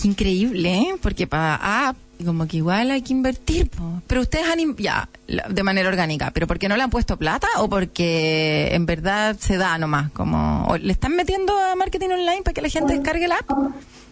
[0.00, 0.94] Qué increíble, ¿eh?
[1.00, 4.02] Porque para app, como que igual hay que invertir, po.
[4.06, 7.48] pero ustedes han, ya, de manera orgánica, pero ¿por qué no le han puesto plata
[7.58, 10.10] o porque en verdad se da nomás?
[10.12, 13.50] Como, o ¿Le están metiendo a marketing online para que la gente descargue la app?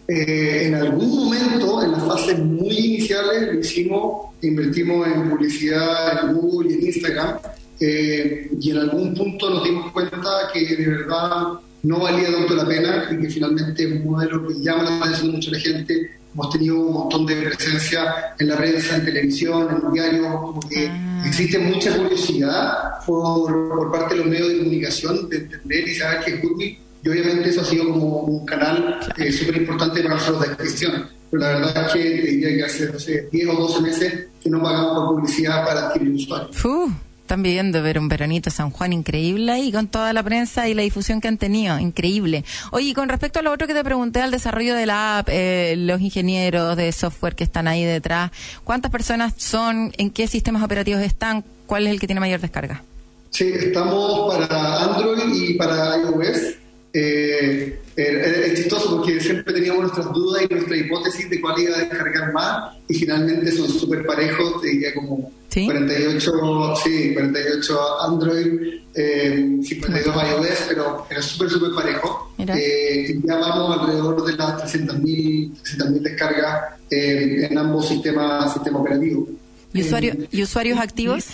[0.07, 6.35] Eh, en algún momento, en las fases muy iniciales, lo hicimos, invertimos en publicidad en
[6.35, 7.37] Google y en Instagram,
[7.79, 12.67] eh, y en algún punto nos dimos cuenta que de verdad no valía tanto la
[12.67, 16.11] pena y que finalmente es un modelo que llama la atención de mucha la gente.
[16.33, 20.91] Hemos tenido un montón de presencia en la prensa, en televisión, en diarios, como que
[21.25, 26.25] existe mucha curiosidad por, por parte de los medios de comunicación de entender y saber
[26.25, 30.15] qué es Goodme y obviamente eso ha sido como un canal eh, súper importante para
[30.15, 31.07] nosotros de adquisición.
[31.29, 34.27] Pero la verdad es que te diría que hace, no sé, 10 o 12 meses
[34.41, 36.57] que no pagamos por publicidad para adquirir usuarios.
[36.57, 36.91] Fu,
[37.25, 40.83] están viviendo ver un veranito San Juan increíble ahí con toda la prensa y la
[40.83, 42.45] difusión que han tenido, increíble.
[42.71, 45.29] Oye, y con respecto a lo otro que te pregunté al desarrollo de la app,
[45.31, 48.29] eh, los ingenieros de software que están ahí detrás,
[48.63, 49.91] ¿cuántas personas son?
[49.97, 51.43] ¿En qué sistemas operativos están?
[51.65, 52.83] ¿Cuál es el que tiene mayor descarga?
[53.31, 56.64] Sí, estamos para Android y para iOS.
[56.97, 61.79] Eh, es chistoso porque siempre teníamos nuestras dudas y nuestra hipótesis de cuál iba a
[61.81, 65.65] descargar más y finalmente son súper parejos, te diría como ¿Sí?
[65.65, 68.47] 48, sí, 48 Android,
[68.93, 72.33] eh, 52 iOS, pero, pero súper, súper parejo.
[72.37, 79.29] Eh, ya vamos alrededor de las 300.000 300.000 descargas eh, en ambos sistemas, sistemas operativos.
[79.73, 81.25] ¿Y, usuario- Eh, ¿Y usuarios activos?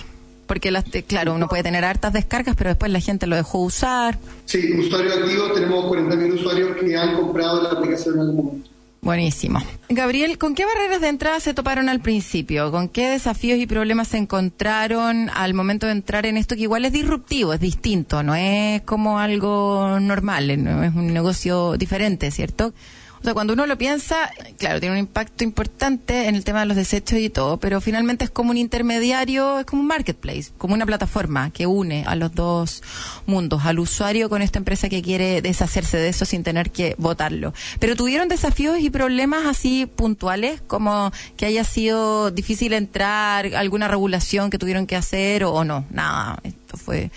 [0.52, 3.60] Porque, las, te- claro, uno puede tener hartas descargas, pero después la gente lo dejó
[3.60, 4.20] usar.
[4.44, 8.70] Sí, usuarios activos, tenemos 40.000 usuarios que han comprado la aplicación en algún momento.
[9.00, 9.64] Buenísimo.
[9.88, 12.70] Gabriel, ¿con qué barreras de entrada se toparon al principio?
[12.70, 16.84] ¿Con qué desafíos y problemas se encontraron al momento de entrar en esto que igual
[16.84, 22.74] es disruptivo, es distinto, no es como algo normal, no es un negocio diferente, ¿cierto?
[23.22, 26.66] O sea, cuando uno lo piensa, claro, tiene un impacto importante en el tema de
[26.66, 30.74] los desechos y todo, pero finalmente es como un intermediario, es como un marketplace, como
[30.74, 32.82] una plataforma que une a los dos
[33.28, 37.54] mundos, al usuario con esta empresa que quiere deshacerse de eso sin tener que votarlo.
[37.80, 44.50] Pero tuvieron desafíos y problemas así puntuales, como que haya sido difícil entrar, alguna regulación
[44.50, 47.12] que tuvieron que hacer o, no, nada, esto fue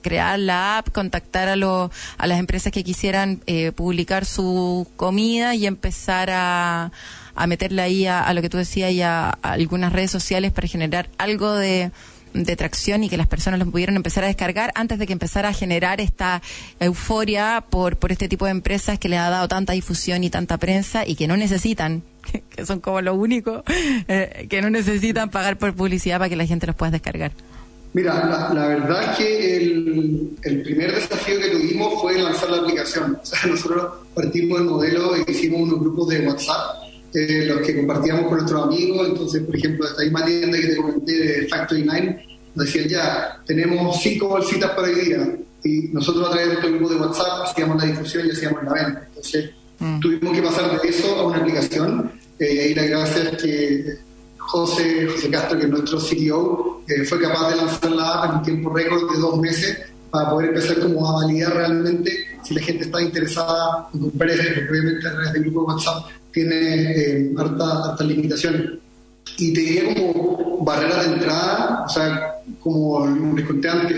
[0.00, 5.54] crear la app, contactar a, lo- a las empresas que quisieran eh, publicar su comida
[5.54, 6.90] y empezar a,
[7.34, 11.08] a meterla ahí a, lo que tú decías y a, algunas redes sociales para generar
[11.18, 11.90] algo de,
[12.34, 15.50] de tracción y que las personas lo pudieran empezar a descargar antes de que empezara
[15.50, 16.40] a generar esta
[16.80, 20.58] euforia por, por este tipo de empresas que le ha dado tanta difusión y tanta
[20.58, 23.62] prensa y que no necesitan que, que son como lo único,
[24.08, 27.32] eh, que no necesitan pagar por publicidad para que la gente los pueda descargar.
[27.94, 32.58] Mira, la, la verdad es que el, el primer desafío que tuvimos fue lanzar la
[32.58, 33.18] aplicación.
[33.22, 37.76] O sea, nosotros partimos del modelo e hicimos unos grupos de WhatsApp, eh, los que
[37.76, 39.08] compartíamos con nuestros amigos.
[39.08, 43.42] Entonces, por ejemplo, esta misma tienda que te comenté de Factory 9, nos decían ya,
[43.46, 45.36] tenemos cinco bolsitas para hoy día.
[45.64, 48.72] Y nosotros a través de nuestro grupo de WhatsApp hacíamos la difusión y hacíamos la
[48.72, 49.04] venta.
[49.06, 49.50] Entonces,
[50.00, 52.10] tuvimos que pasar de eso a una aplicación.
[52.38, 53.84] Eh, y ahí la gracia es que
[54.52, 58.36] José, José Castro, que es nuestro CEO, eh, fue capaz de lanzar la app en
[58.38, 59.78] un tiempo récord de dos meses
[60.10, 62.10] para poder empezar como a validar realmente
[62.44, 65.66] si la gente está interesada en comprar esto, porque obviamente a través del grupo de
[65.72, 66.56] WhatsApp tiene
[66.92, 68.62] eh, harta- hartas limitaciones.
[69.38, 73.96] Y te diría como barrera de entrada, o sea, como les conté antes,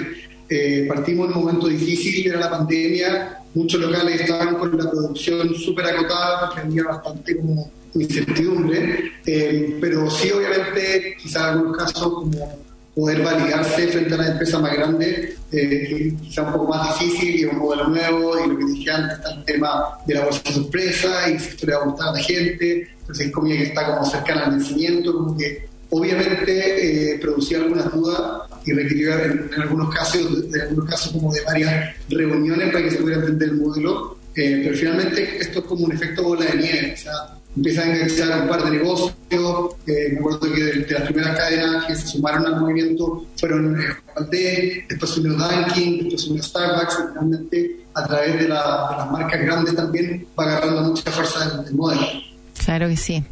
[0.48, 5.54] eh, partimos en un momento difícil, era la pandemia, muchos locales estaban con la producción
[5.54, 12.64] súper acotada, había bastante como incertidumbre, eh, pero sí obviamente quizás en algunos casos como
[12.94, 17.44] poder validarse frente a las empresas más grandes, eh, quizá un poco más difícil y
[17.44, 21.28] un modelo nuevo, y lo que dije antes, está el tema de la bolsa sorpresa,
[21.28, 24.04] y si esto le va a a la gente, entonces es comida que está como
[24.08, 25.66] cercana al vencimiento, como que
[26.00, 31.40] obviamente eh, producía algunas dudas y requirió en, algunos casos, en algunos casos como de
[31.42, 35.84] varias reuniones para que se pudiera entender el modelo, eh, pero finalmente esto es como
[35.84, 37.12] un efecto bola de nieve, o sea,
[37.56, 39.12] empiezan a enganchar un par de negocios.
[39.30, 43.80] eh, me acuerdo que de, de las primeras cadenas que se sumaron al movimiento fueron
[43.80, 43.84] eh,
[44.16, 48.96] Alde, después se unió Dunkin', después se unió Starbucks, finalmente a través de, la- de
[48.96, 52.02] las marcas grandes también va agarrando mucha fuerza del modelo.
[52.64, 53.22] Claro que sí.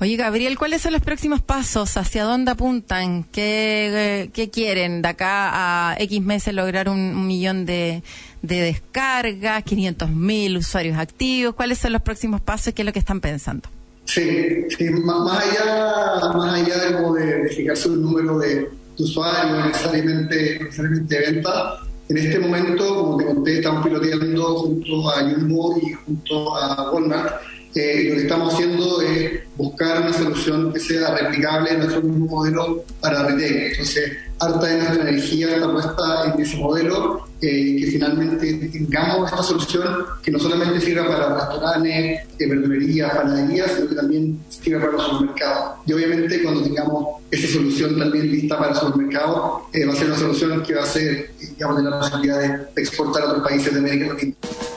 [0.00, 1.96] Oye, Gabriel, ¿cuáles son los próximos pasos?
[1.96, 3.24] ¿Hacia dónde apuntan?
[3.24, 8.02] ¿Qué, eh, quieren de acá a X meses lograr un, millón de,
[8.42, 11.54] de descargas, 500 mil usuarios activos?
[11.54, 13.68] ¿Cuáles son los próximos pasos qué es lo que están pensando?
[14.06, 18.68] Sí, sí, más, allá, más allá de, como de, de fijarse un número de, de
[18.98, 21.78] usuarios, necesariamente, necesariamente de venta,
[22.08, 27.40] en este momento, como te conté, estamos piloteando junto a Jumbo y junto a Walmart.
[27.74, 32.26] Eh, lo que estamos haciendo es buscar una solución que sea replicable en nuestro mismo
[32.26, 33.72] modelo para retail.
[33.72, 39.42] Entonces, harta de nuestra energía está puesta en ese modelo eh, que finalmente tengamos esta
[39.42, 44.92] solución que no solamente sirva para restaurantes, eh, verdulerías, panaderías, sino que también sirva para
[44.92, 45.78] los supermercados.
[45.86, 50.18] Y obviamente cuando tengamos esa solución también lista para supermercados, eh, va a ser una
[50.18, 52.40] solución que va a ser, digamos, de la posibilidad
[52.74, 54.34] de exportar a otros países de América Latina.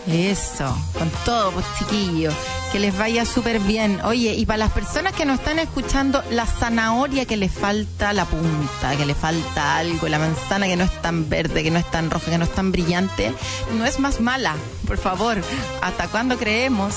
[0.07, 2.33] Eso, con todo, pues chiquillos.
[2.71, 3.99] Que les vaya súper bien.
[4.05, 8.25] Oye, y para las personas que nos están escuchando, la zanahoria que le falta la
[8.25, 11.89] punta, que le falta algo, la manzana que no es tan verde, que no es
[11.91, 13.33] tan roja, que no es tan brillante,
[13.77, 15.41] no es más mala, por favor.
[15.81, 16.95] ¿Hasta cuándo creemos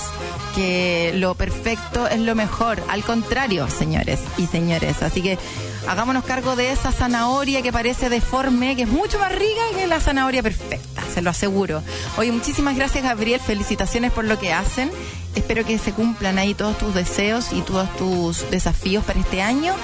[0.55, 2.83] que lo perfecto es lo mejor?
[2.89, 5.03] Al contrario, señores y señores.
[5.03, 5.39] Así que
[5.89, 10.01] hagámonos cargo de esa zanahoria que parece deforme, que es mucho más rica que la
[10.01, 11.83] zanahoria perfecta, se lo aseguro.
[12.17, 14.91] Oye, muchísimas gracias Gabriel, felicitaciones por lo que hacen.
[15.35, 19.75] Espero que se cumplan ahí todos tus deseos y todos tus desafíos para este año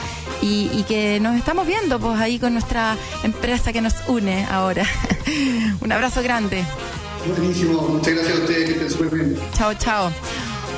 [0.43, 4.85] y, y que nos estamos viendo pues ahí con nuestra empresa que nos une ahora.
[5.81, 6.65] Un abrazo grande.
[7.27, 9.39] Buenísimo, muchas gracias a ustedes, que estén súper bien.
[9.55, 10.13] Chao, chao.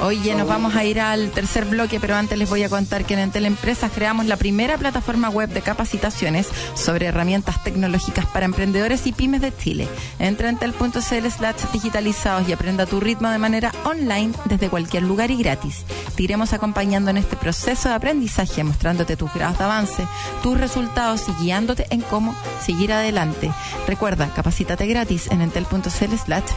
[0.00, 3.14] Oye, nos vamos a ir al tercer bloque, pero antes les voy a contar que
[3.14, 9.08] en Entel Empresas creamos la primera plataforma web de capacitaciones sobre herramientas tecnológicas para emprendedores
[9.08, 9.88] y pymes de Chile.
[10.20, 15.32] Entra en entel.cl slash digitalizados y aprenda tu ritmo de manera online desde cualquier lugar
[15.32, 15.84] y gratis.
[16.14, 20.06] Te iremos acompañando en este proceso de aprendizaje, mostrándote tus grados de avance,
[20.44, 23.50] tus resultados y guiándote en cómo seguir adelante.
[23.88, 26.50] Recuerda, capacítate gratis en entel.cl slash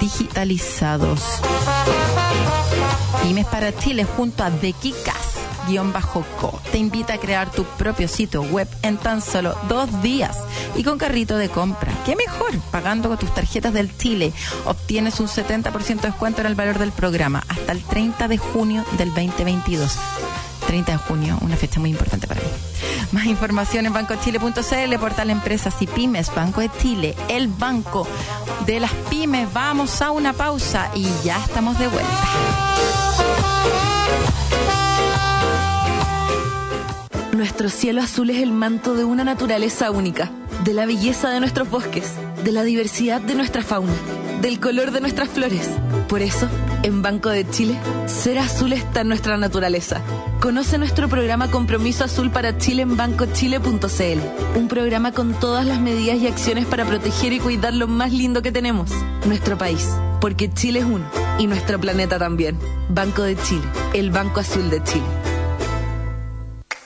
[0.00, 1.22] digitalizados.
[3.30, 5.14] Pymes para Chile junto a The Kikas
[5.68, 6.60] chile-co.
[6.72, 10.36] Te invita a crear tu propio sitio web en tan solo dos días
[10.74, 11.92] y con carrito de compra.
[12.04, 12.58] ¿Qué mejor?
[12.72, 14.32] Pagando con tus tarjetas del Chile.
[14.64, 18.84] Obtienes un 70% de descuento en el valor del programa hasta el 30 de junio
[18.98, 19.96] del 2022.
[20.66, 22.48] 30 de junio, una fecha muy importante para mí.
[23.12, 28.08] Más información en bancochile.cl, portal Empresas y Pymes, Banco de Chile, el banco
[28.66, 29.52] de las pymes.
[29.52, 32.99] Vamos a una pausa y ya estamos de vuelta.
[37.40, 40.30] Nuestro cielo azul es el manto de una naturaleza única,
[40.64, 42.12] de la belleza de nuestros bosques,
[42.44, 43.92] de la diversidad de nuestra fauna,
[44.40, 45.68] del color de nuestras flores.
[46.08, 46.48] Por eso,
[46.82, 50.02] en Banco de Chile, ser azul está en nuestra naturaleza.
[50.40, 54.58] Conoce nuestro programa Compromiso Azul para Chile en bancochile.cl.
[54.58, 58.42] Un programa con todas las medidas y acciones para proteger y cuidar lo más lindo
[58.42, 58.90] que tenemos,
[59.26, 59.88] nuestro país.
[60.20, 61.04] Porque Chile es uno
[61.38, 62.58] y nuestro planeta también.
[62.88, 63.64] Banco de Chile,
[63.94, 65.29] el Banco Azul de Chile.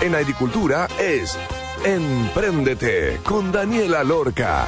[0.00, 1.36] En agricultura es
[1.84, 4.66] Empréndete con Daniela Lorca.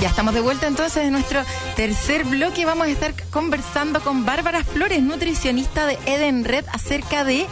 [0.00, 1.42] Ya estamos de vuelta entonces en nuestro
[1.76, 2.64] tercer bloque.
[2.64, 7.46] Vamos a estar conversando con Bárbara Flores, nutricionista de Eden Red, acerca de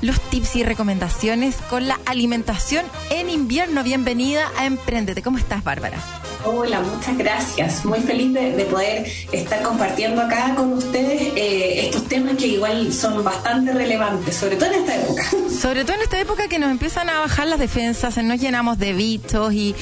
[0.00, 3.82] los tips y recomendaciones con la alimentación en invierno.
[3.82, 5.22] Bienvenida a Empréndete.
[5.22, 5.98] ¿Cómo estás, Bárbara?
[6.44, 7.84] Hola, muchas gracias.
[7.84, 12.92] Muy feliz de, de poder estar compartiendo acá con ustedes eh, estos temas que igual
[12.92, 15.24] son bastante relevantes, sobre todo en esta época.
[15.58, 18.92] Sobre todo en esta época que nos empiezan a bajar las defensas, nos llenamos de
[18.92, 19.74] bichos y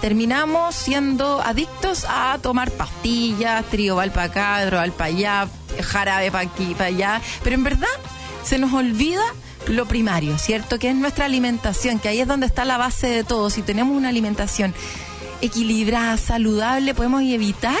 [0.00, 5.48] terminamos siendo adictos a tomar pastillas, trioval para acá, droval para allá,
[5.82, 7.20] jarabe para aquí, para allá.
[7.42, 7.88] Pero en verdad
[8.44, 9.22] se nos olvida
[9.66, 10.78] lo primario, ¿cierto?
[10.78, 13.50] Que es nuestra alimentación, que ahí es donde está la base de todo.
[13.50, 14.74] Si tenemos una alimentación
[15.40, 17.80] equilibrada, saludable, podemos evitar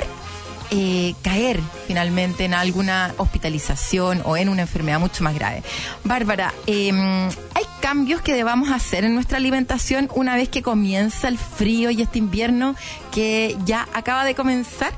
[0.72, 1.58] eh, caer
[1.88, 5.64] finalmente en alguna hospitalización o en una enfermedad mucho más grave.
[6.04, 11.38] Bárbara, eh, ¿hay cambios que debamos hacer en nuestra alimentación una vez que comienza el
[11.38, 12.76] frío y este invierno
[13.10, 14.92] que ya acaba de comenzar?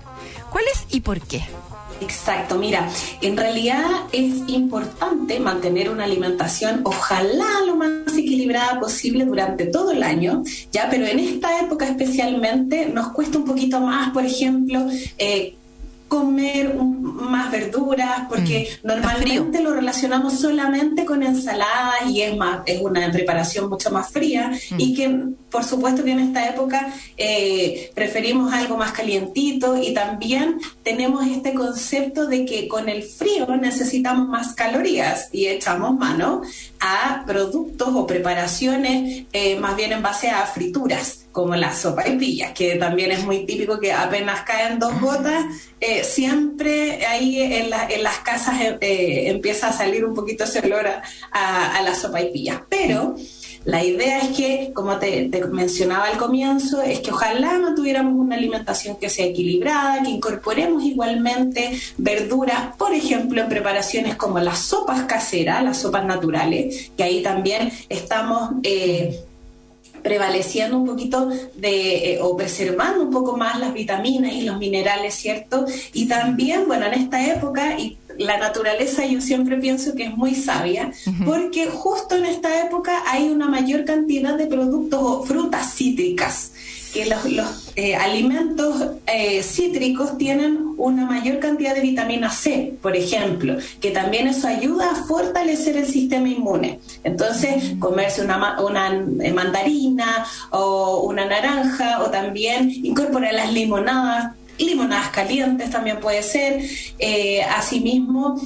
[0.50, 1.42] ¿Cuáles y por qué?
[2.02, 2.88] Exacto, mira,
[3.20, 10.02] en realidad es importante mantener una alimentación, ojalá lo más equilibrada posible durante todo el
[10.02, 10.42] año,
[10.72, 14.84] ya, pero en esta época especialmente nos cuesta un poquito más, por ejemplo,
[15.16, 15.54] eh,
[16.08, 22.60] comer un, más verduras, porque mm, normalmente lo relacionamos solamente con ensaladas y es más,
[22.66, 24.52] es una preparación mucho más fría.
[24.70, 24.80] Mm.
[24.80, 30.58] y que por supuesto que en esta época eh, preferimos algo más calientito y también
[30.82, 36.42] tenemos este concepto de que con el frío necesitamos más calorías y echamos mano
[36.80, 42.18] a productos o preparaciones eh, más bien en base a frituras como la sopa y
[42.18, 45.44] pillas, que también es muy típico que apenas caen dos gotas,
[45.80, 50.60] eh, siempre ahí en, la, en las casas eh, empieza a salir un poquito ese
[50.60, 52.60] olor a, a la sopa y pillas.
[52.68, 53.16] Pero
[53.64, 58.14] la idea es que, como te, te, mencionaba al comienzo, es que ojalá no tuviéramos
[58.14, 64.58] una alimentación que sea equilibrada, que incorporemos igualmente verduras, por ejemplo, en preparaciones como las
[64.58, 68.50] sopas caseras, las sopas naturales, que ahí también estamos...
[68.62, 69.24] Eh,
[70.02, 75.14] prevaleciendo un poquito de, eh, o preservando un poco más las vitaminas y los minerales,
[75.14, 75.64] ¿cierto?
[75.92, 80.34] Y también, bueno, en esta época, y la naturaleza yo siempre pienso que es muy
[80.34, 80.92] sabia,
[81.24, 86.51] porque justo en esta época hay una mayor cantidad de productos o frutas cítricas
[86.92, 88.74] que los, los eh, alimentos
[89.06, 94.90] eh, cítricos tienen una mayor cantidad de vitamina C, por ejemplo, que también eso ayuda
[94.90, 96.80] a fortalecer el sistema inmune.
[97.02, 98.88] Entonces, comerse una, una
[99.22, 106.60] eh, mandarina o una naranja o también incorporar las limonadas, limonadas calientes también puede ser.
[107.56, 108.38] asimismo,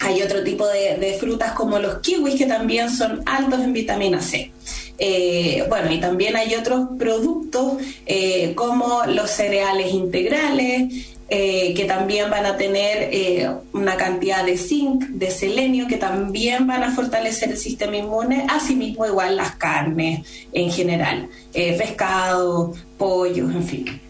[0.00, 4.20] hay otro tipo de, de, frutas como los kiwis que también son altos en vitamina
[4.20, 4.53] C.
[4.98, 7.74] Eh, bueno, y también hay otros productos
[8.06, 15.04] eh, como los cereales integrales, eh, que también van a tener una cantidad de zinc,
[15.04, 20.70] de selenio, que también van a fortalecer el sistema inmune, asimismo igual las carnes en
[20.70, 24.00] general, eh, pescado, pollo, en fin.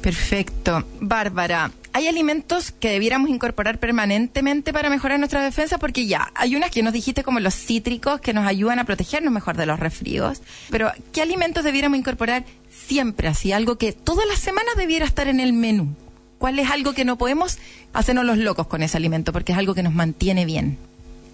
[0.00, 0.84] Perfecto.
[1.00, 6.70] Bárbara, hay alimentos que debiéramos incorporar permanentemente para mejorar nuestra defensa, porque ya, hay unas
[6.70, 10.42] que nos dijiste como los cítricos que nos ayudan a protegernos mejor de los resfríos,
[10.70, 13.52] pero ¿qué alimentos debiéramos incorporar siempre así?
[13.52, 15.88] Algo que todas las semanas debiera estar en el menú.
[16.38, 17.58] ¿Cuál es algo que no podemos
[17.92, 19.32] hacernos los locos con ese alimento?
[19.32, 20.78] Porque es algo que nos mantiene bien.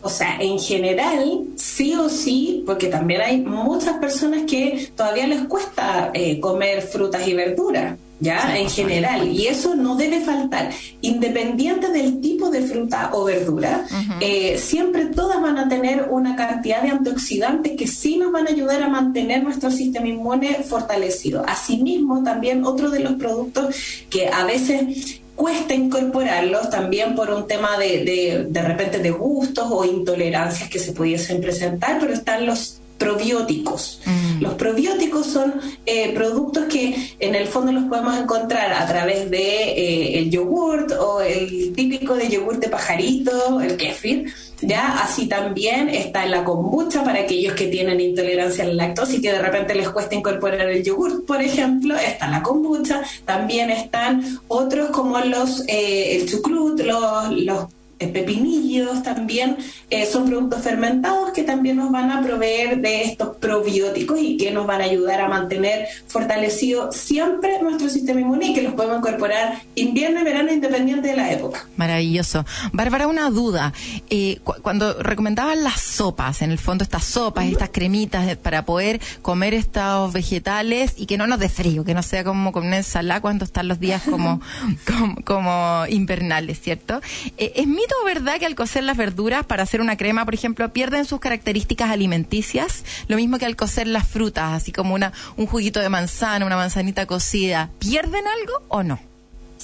[0.04, 5.44] O sea, en general, sí o sí, porque también hay muchas personas que todavía les
[5.44, 8.56] cuesta eh, comer frutas y verduras, ¿ya?
[8.58, 9.28] en general.
[9.28, 10.70] Y eso no debe faltar.
[11.00, 13.86] Independiente del tipo de fruta o verdura,
[14.20, 18.50] eh, siempre todas van a tener una cantidad de antioxidantes que sí nos van a
[18.50, 21.44] ayudar a mantener nuestro sistema inmune fortalecido.
[21.46, 23.76] Asimismo, también otro de los productos
[24.10, 29.66] que a veces cuesta incorporarlos también por un tema de, de, de repente de gustos
[29.68, 34.00] o intolerancias que se pudiesen presentar, pero están los probióticos.
[34.04, 34.42] Mm.
[34.42, 35.54] Los probióticos son
[35.86, 40.92] eh, productos que en el fondo los podemos encontrar a través de eh, el yogurt
[40.92, 44.32] o el típico de yogurt de pajarito, el kefir.
[44.60, 45.02] ¿ya?
[45.02, 49.20] Así también está en la kombucha para aquellos que tienen intolerancia a la lactosa y
[49.20, 53.02] que de repente les cuesta incorporar el yogurt, por ejemplo, está la kombucha.
[53.24, 57.66] También están otros como los eh, el chucrut, los, los
[58.08, 59.56] pepinillos también
[59.90, 64.50] eh, son productos fermentados que también nos van a proveer de estos probióticos y que
[64.50, 68.98] nos van a ayudar a mantener fortalecido siempre nuestro sistema inmune y que los podemos
[68.98, 71.66] incorporar invierno y verano independiente de la época.
[71.76, 72.44] Maravilloso.
[72.72, 73.72] Bárbara, una duda.
[74.10, 79.54] Eh, cuando recomendaban las sopas, en el fondo estas sopas, estas cremitas para poder comer
[79.54, 83.20] estos vegetales y que no nos dé frío, que no sea como con una ensalada
[83.20, 84.40] cuando están los días como,
[85.24, 87.00] como, invernales, ¿cierto?
[87.36, 87.66] es
[88.02, 91.04] mi mito verdad que al cocer las verduras para hacer una crema, por ejemplo, pierden
[91.04, 92.84] sus características alimenticias?
[93.08, 97.06] Lo mismo que al cocer las frutas, así como un juguito de manzana, una manzanita
[97.06, 97.70] cocida.
[97.78, 99.13] ¿Pierden algo o no?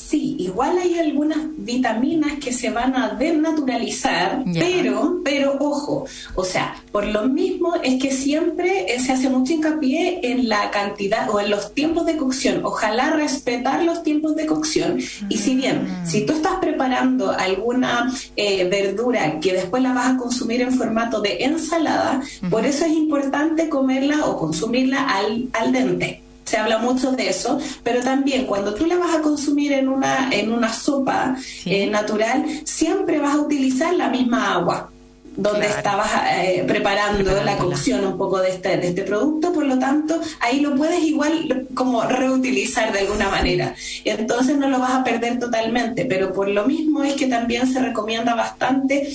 [0.09, 6.75] Sí, igual hay algunas vitaminas que se van a desnaturalizar, pero, pero ojo, o sea,
[6.91, 11.51] por lo mismo es que siempre se hace mucho hincapié en la cantidad o en
[11.51, 12.65] los tiempos de cocción.
[12.65, 14.99] Ojalá respetar los tiempos de cocción.
[15.29, 20.17] Y si bien, si tú estás preparando alguna eh, verdura que después la vas a
[20.17, 22.21] consumir en formato de ensalada,
[22.51, 27.59] por eso es importante comerla o consumirla al, al dente se habla mucho de eso,
[27.83, 32.45] pero también cuando tú la vas a consumir en una, en una sopa eh, natural,
[32.65, 34.91] siempre vas a utilizar la misma agua
[35.37, 39.79] donde estabas eh, preparando la cocción un poco de este, de este producto, por lo
[39.79, 43.75] tanto, ahí lo puedes igual como reutilizar de alguna manera.
[44.05, 47.81] Entonces no lo vas a perder totalmente, pero por lo mismo es que también se
[47.81, 49.09] recomienda bastante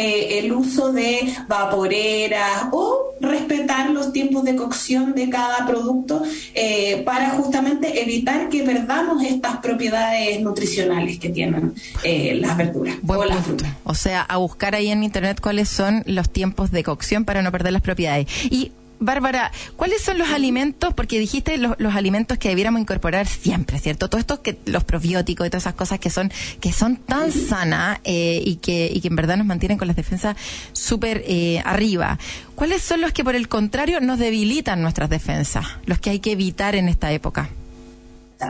[0.00, 6.22] eh, el uso de vaporeras o respetar los tiempos de cocción de cada producto
[6.54, 11.74] eh, para justamente evitar que perdamos estas propiedades nutricionales que tienen
[12.04, 13.72] eh, las verduras o las frutas.
[13.82, 17.50] O sea, a buscar ahí en internet cuáles son los tiempos de cocción para no
[17.50, 18.28] perder las propiedades.
[18.44, 18.70] Y
[19.00, 20.92] Bárbara, ¿cuáles son los alimentos?
[20.94, 24.08] Porque dijiste los, alimentos que debiéramos incorporar siempre, ¿cierto?
[24.08, 28.00] Todos estos que los probióticos y todas esas cosas que son que son tan sanas
[28.04, 30.36] eh, y que y que en verdad nos mantienen con las defensas
[30.72, 32.18] súper eh, arriba.
[32.54, 35.66] ¿Cuáles son los que por el contrario nos debilitan nuestras defensas?
[35.86, 37.50] Los que hay que evitar en esta época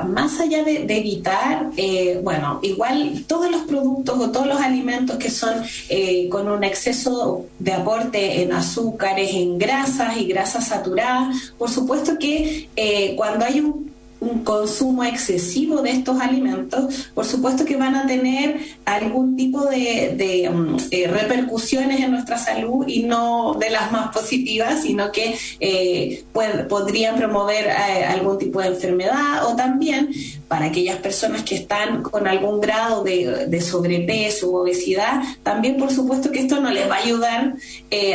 [0.06, 5.30] más allá de, evitar, eh, bueno, igual todos los productos o todos los alimentos que
[5.30, 11.70] son eh, con un exceso de aporte en azúcares, en grasas y grasas saturadas, por
[11.70, 17.76] supuesto que eh, cuando hay un un consumo excesivo de estos alimentos, por supuesto que
[17.76, 23.70] van a tener algún tipo de, mm, eh, repercusiones en nuestra salud y no de
[23.70, 26.24] las más positivas, sino que eh,
[26.68, 30.10] podrían promover eh, algún tipo de enfermedad o también
[30.48, 36.32] para aquellas personas que están con algún grado de, sobrepeso o obesidad, también por supuesto
[36.32, 37.54] que esto no les va a ayudar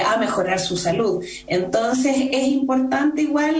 [0.06, 1.24] a mejorar su salud.
[1.48, 3.56] Entonces es importante igual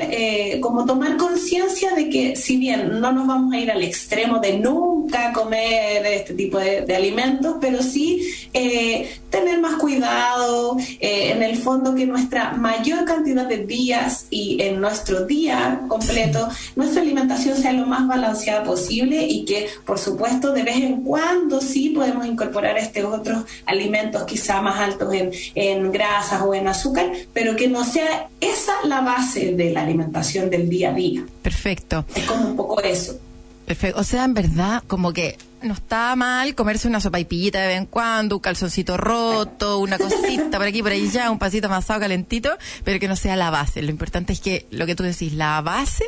[0.62, 4.58] como tomar conciencia de que si bien no nos vamos a ir al extremo de
[5.04, 8.22] nunca comer este tipo de, alimentos, pero sí
[8.54, 14.62] eh, tener más cuidado, eh, en el fondo que nuestra mayor cantidad de días y
[14.62, 20.54] en nuestro día completo, nuestra alimentación sea lo más balanceada posible y que, por supuesto,
[20.54, 25.92] de vez en cuando sí podemos incorporar estos otros alimentos quizá más altos en, en
[25.92, 30.70] grasas o en azúcar, pero que no sea esa la base de la alimentación del
[30.70, 31.26] día a día.
[31.42, 32.06] Perfecto.
[32.16, 33.20] Es como un poco eso.
[33.66, 34.00] Perfecto.
[34.00, 37.86] O sea, en verdad, como que no está mal comerse una sopaipillita de vez en
[37.86, 42.52] cuando, un calzoncito roto, una cosita por aquí, por ya, un pasito amasado calentito,
[42.84, 43.82] pero que no sea la base.
[43.82, 46.06] Lo importante es que lo que tú decís, la base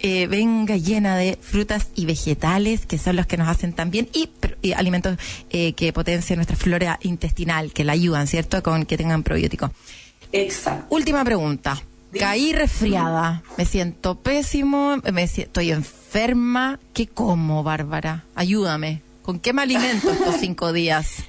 [0.00, 4.08] eh, venga llena de frutas y vegetales, que son los que nos hacen tan bien,
[4.14, 4.30] y,
[4.62, 5.18] y alimentos
[5.50, 8.62] eh, que potencien nuestra flora intestinal, que la ayudan, ¿cierto?
[8.62, 9.70] Con que tengan probióticos.
[10.32, 10.86] Exacto.
[10.88, 11.80] Última pregunta.
[12.20, 16.78] Caí resfriada, me siento pésimo, me si- estoy enferma.
[16.92, 18.24] ¿Qué como, Bárbara?
[18.34, 19.02] Ayúdame.
[19.22, 21.08] ¿Con qué me alimento estos cinco días?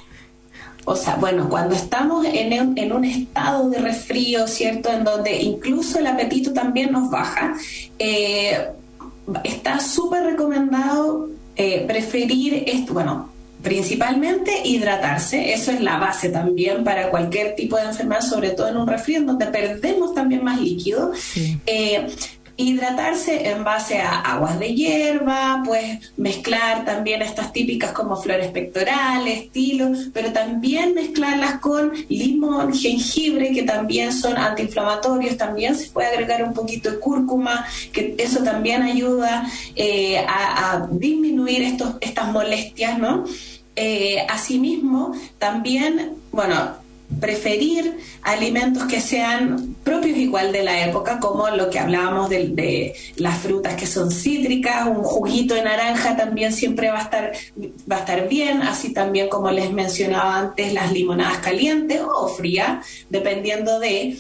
[0.87, 4.91] O sea, bueno, cuando estamos en un, en un estado de resfrío, ¿cierto?
[4.91, 7.55] En donde incluso el apetito también nos baja,
[7.97, 8.67] eh,
[9.43, 13.29] está súper recomendado eh, preferir esto, bueno,
[13.65, 18.77] principalmente hidratarse, eso es la base también para cualquier tipo de enfermedad, sobre todo en
[18.77, 21.11] un resfrío, donde perdemos también más líquido.
[21.65, 22.05] Eh,
[22.57, 29.51] hidratarse en base a aguas de hierba, pues mezclar también estas típicas como flores pectorales,
[29.51, 36.43] tilo, pero también mezclarlas con limón, jengibre, que también son antiinflamatorios, también se puede agregar
[36.43, 42.99] un poquito de cúrcuma, que eso también ayuda eh, a, a disminuir estos, estas molestias,
[42.99, 43.25] ¿no?
[43.75, 46.85] Eh, asimismo, también, bueno,
[47.19, 53.37] preferir alimentos que sean propios igual de la época, como lo que hablábamos de, las
[53.37, 57.31] frutas que son cítricas, un juguito de naranja también siempre va a estar
[57.89, 62.85] va a estar bien, así también como les mencionaba antes las limonadas calientes o frías,
[63.09, 64.17] dependiendo de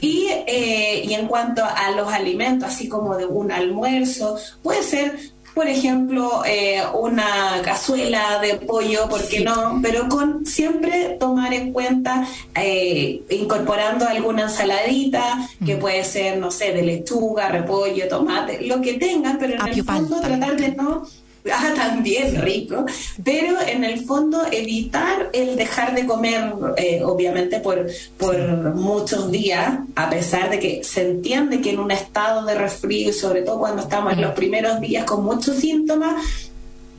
[0.00, 5.18] y, eh, y en cuanto a los alimentos, así como de un almuerzo, puede ser
[5.58, 9.80] por ejemplo, eh, una cazuela de pollo, ¿por qué no?
[9.82, 16.72] Pero con siempre tomar en cuenta, eh, incorporando alguna ensaladita, que puede ser, no sé,
[16.72, 21.02] de lechuga, repollo, tomate, lo que tengan, pero en Apio el fondo tratar de no...
[21.52, 22.84] Ah, también rico,
[23.22, 27.86] pero en el fondo evitar el dejar de comer, eh, obviamente por,
[28.16, 28.36] por
[28.74, 33.42] muchos días, a pesar de que se entiende que en un estado de resfrío, sobre
[33.42, 36.50] todo cuando estamos en los primeros días con muchos síntomas,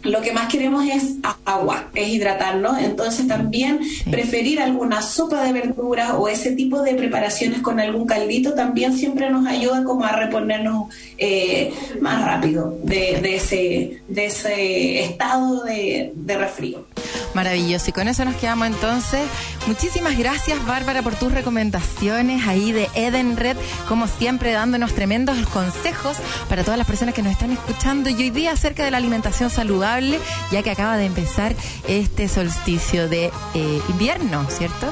[0.03, 2.79] lo que más queremos es agua, es hidratarnos.
[2.81, 3.79] Entonces también
[4.09, 9.29] preferir alguna sopa de verduras o ese tipo de preparaciones con algún caldito también siempre
[9.29, 16.11] nos ayuda como a reponernos eh, más rápido de, de ese, de ese estado de,
[16.15, 16.85] de resfrío.
[17.33, 17.89] Maravilloso.
[17.89, 19.21] Y con eso nos quedamos entonces.
[19.67, 23.57] Muchísimas gracias, Bárbara, por tus recomendaciones ahí de Eden Red,
[23.87, 26.17] como siempre, dándonos tremendos consejos
[26.47, 28.09] para todas las personas que nos están escuchando.
[28.09, 30.19] Y hoy día acerca de la alimentación saludable,
[30.51, 31.55] ya que acaba de empezar
[31.87, 34.87] este solsticio de eh, invierno, ¿cierto?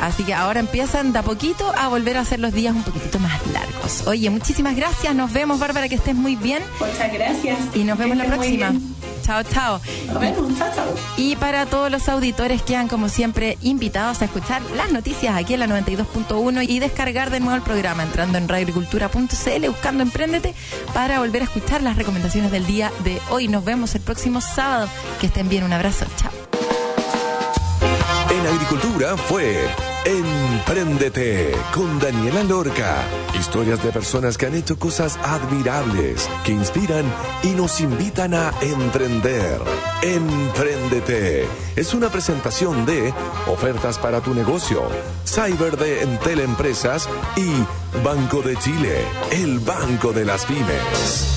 [0.00, 3.18] Así que ahora empiezan de a poquito a volver a hacer los días un poquitito
[3.18, 4.06] más largos.
[4.06, 5.14] Oye, muchísimas gracias.
[5.14, 6.62] Nos vemos, Bárbara, que estés muy bien.
[6.80, 7.58] Muchas gracias.
[7.74, 8.72] Y nos vemos Que la próxima.
[9.24, 9.80] Chao, chao.
[10.06, 10.58] Nos vemos.
[10.58, 10.94] Chao, chao.
[11.16, 15.60] Y para todos los auditores quedan como siempre invitados a escuchar las noticias aquí en
[15.60, 20.54] la 92.1 y descargar de nuevo el programa entrando en radioagricultura.cl buscando Emprendete
[20.92, 23.48] para volver a escuchar las recomendaciones del día de hoy.
[23.48, 24.88] Nos vemos el próximo sábado.
[25.20, 25.64] Que estén bien.
[25.64, 26.04] Un abrazo.
[26.16, 26.30] Chao.
[28.30, 29.68] En Agricultura fue
[30.04, 33.04] Emprendete con Daniela Lorca.
[33.38, 37.04] Historias de personas que han hecho cosas admirables, que inspiran
[37.42, 39.60] y nos invitan a emprender.
[40.02, 41.46] Emprendete
[41.76, 43.12] es una presentación de
[43.46, 44.82] ofertas para tu negocio,
[45.26, 46.40] Cyber de Entel
[47.36, 51.36] y Banco de Chile, el banco de las pymes.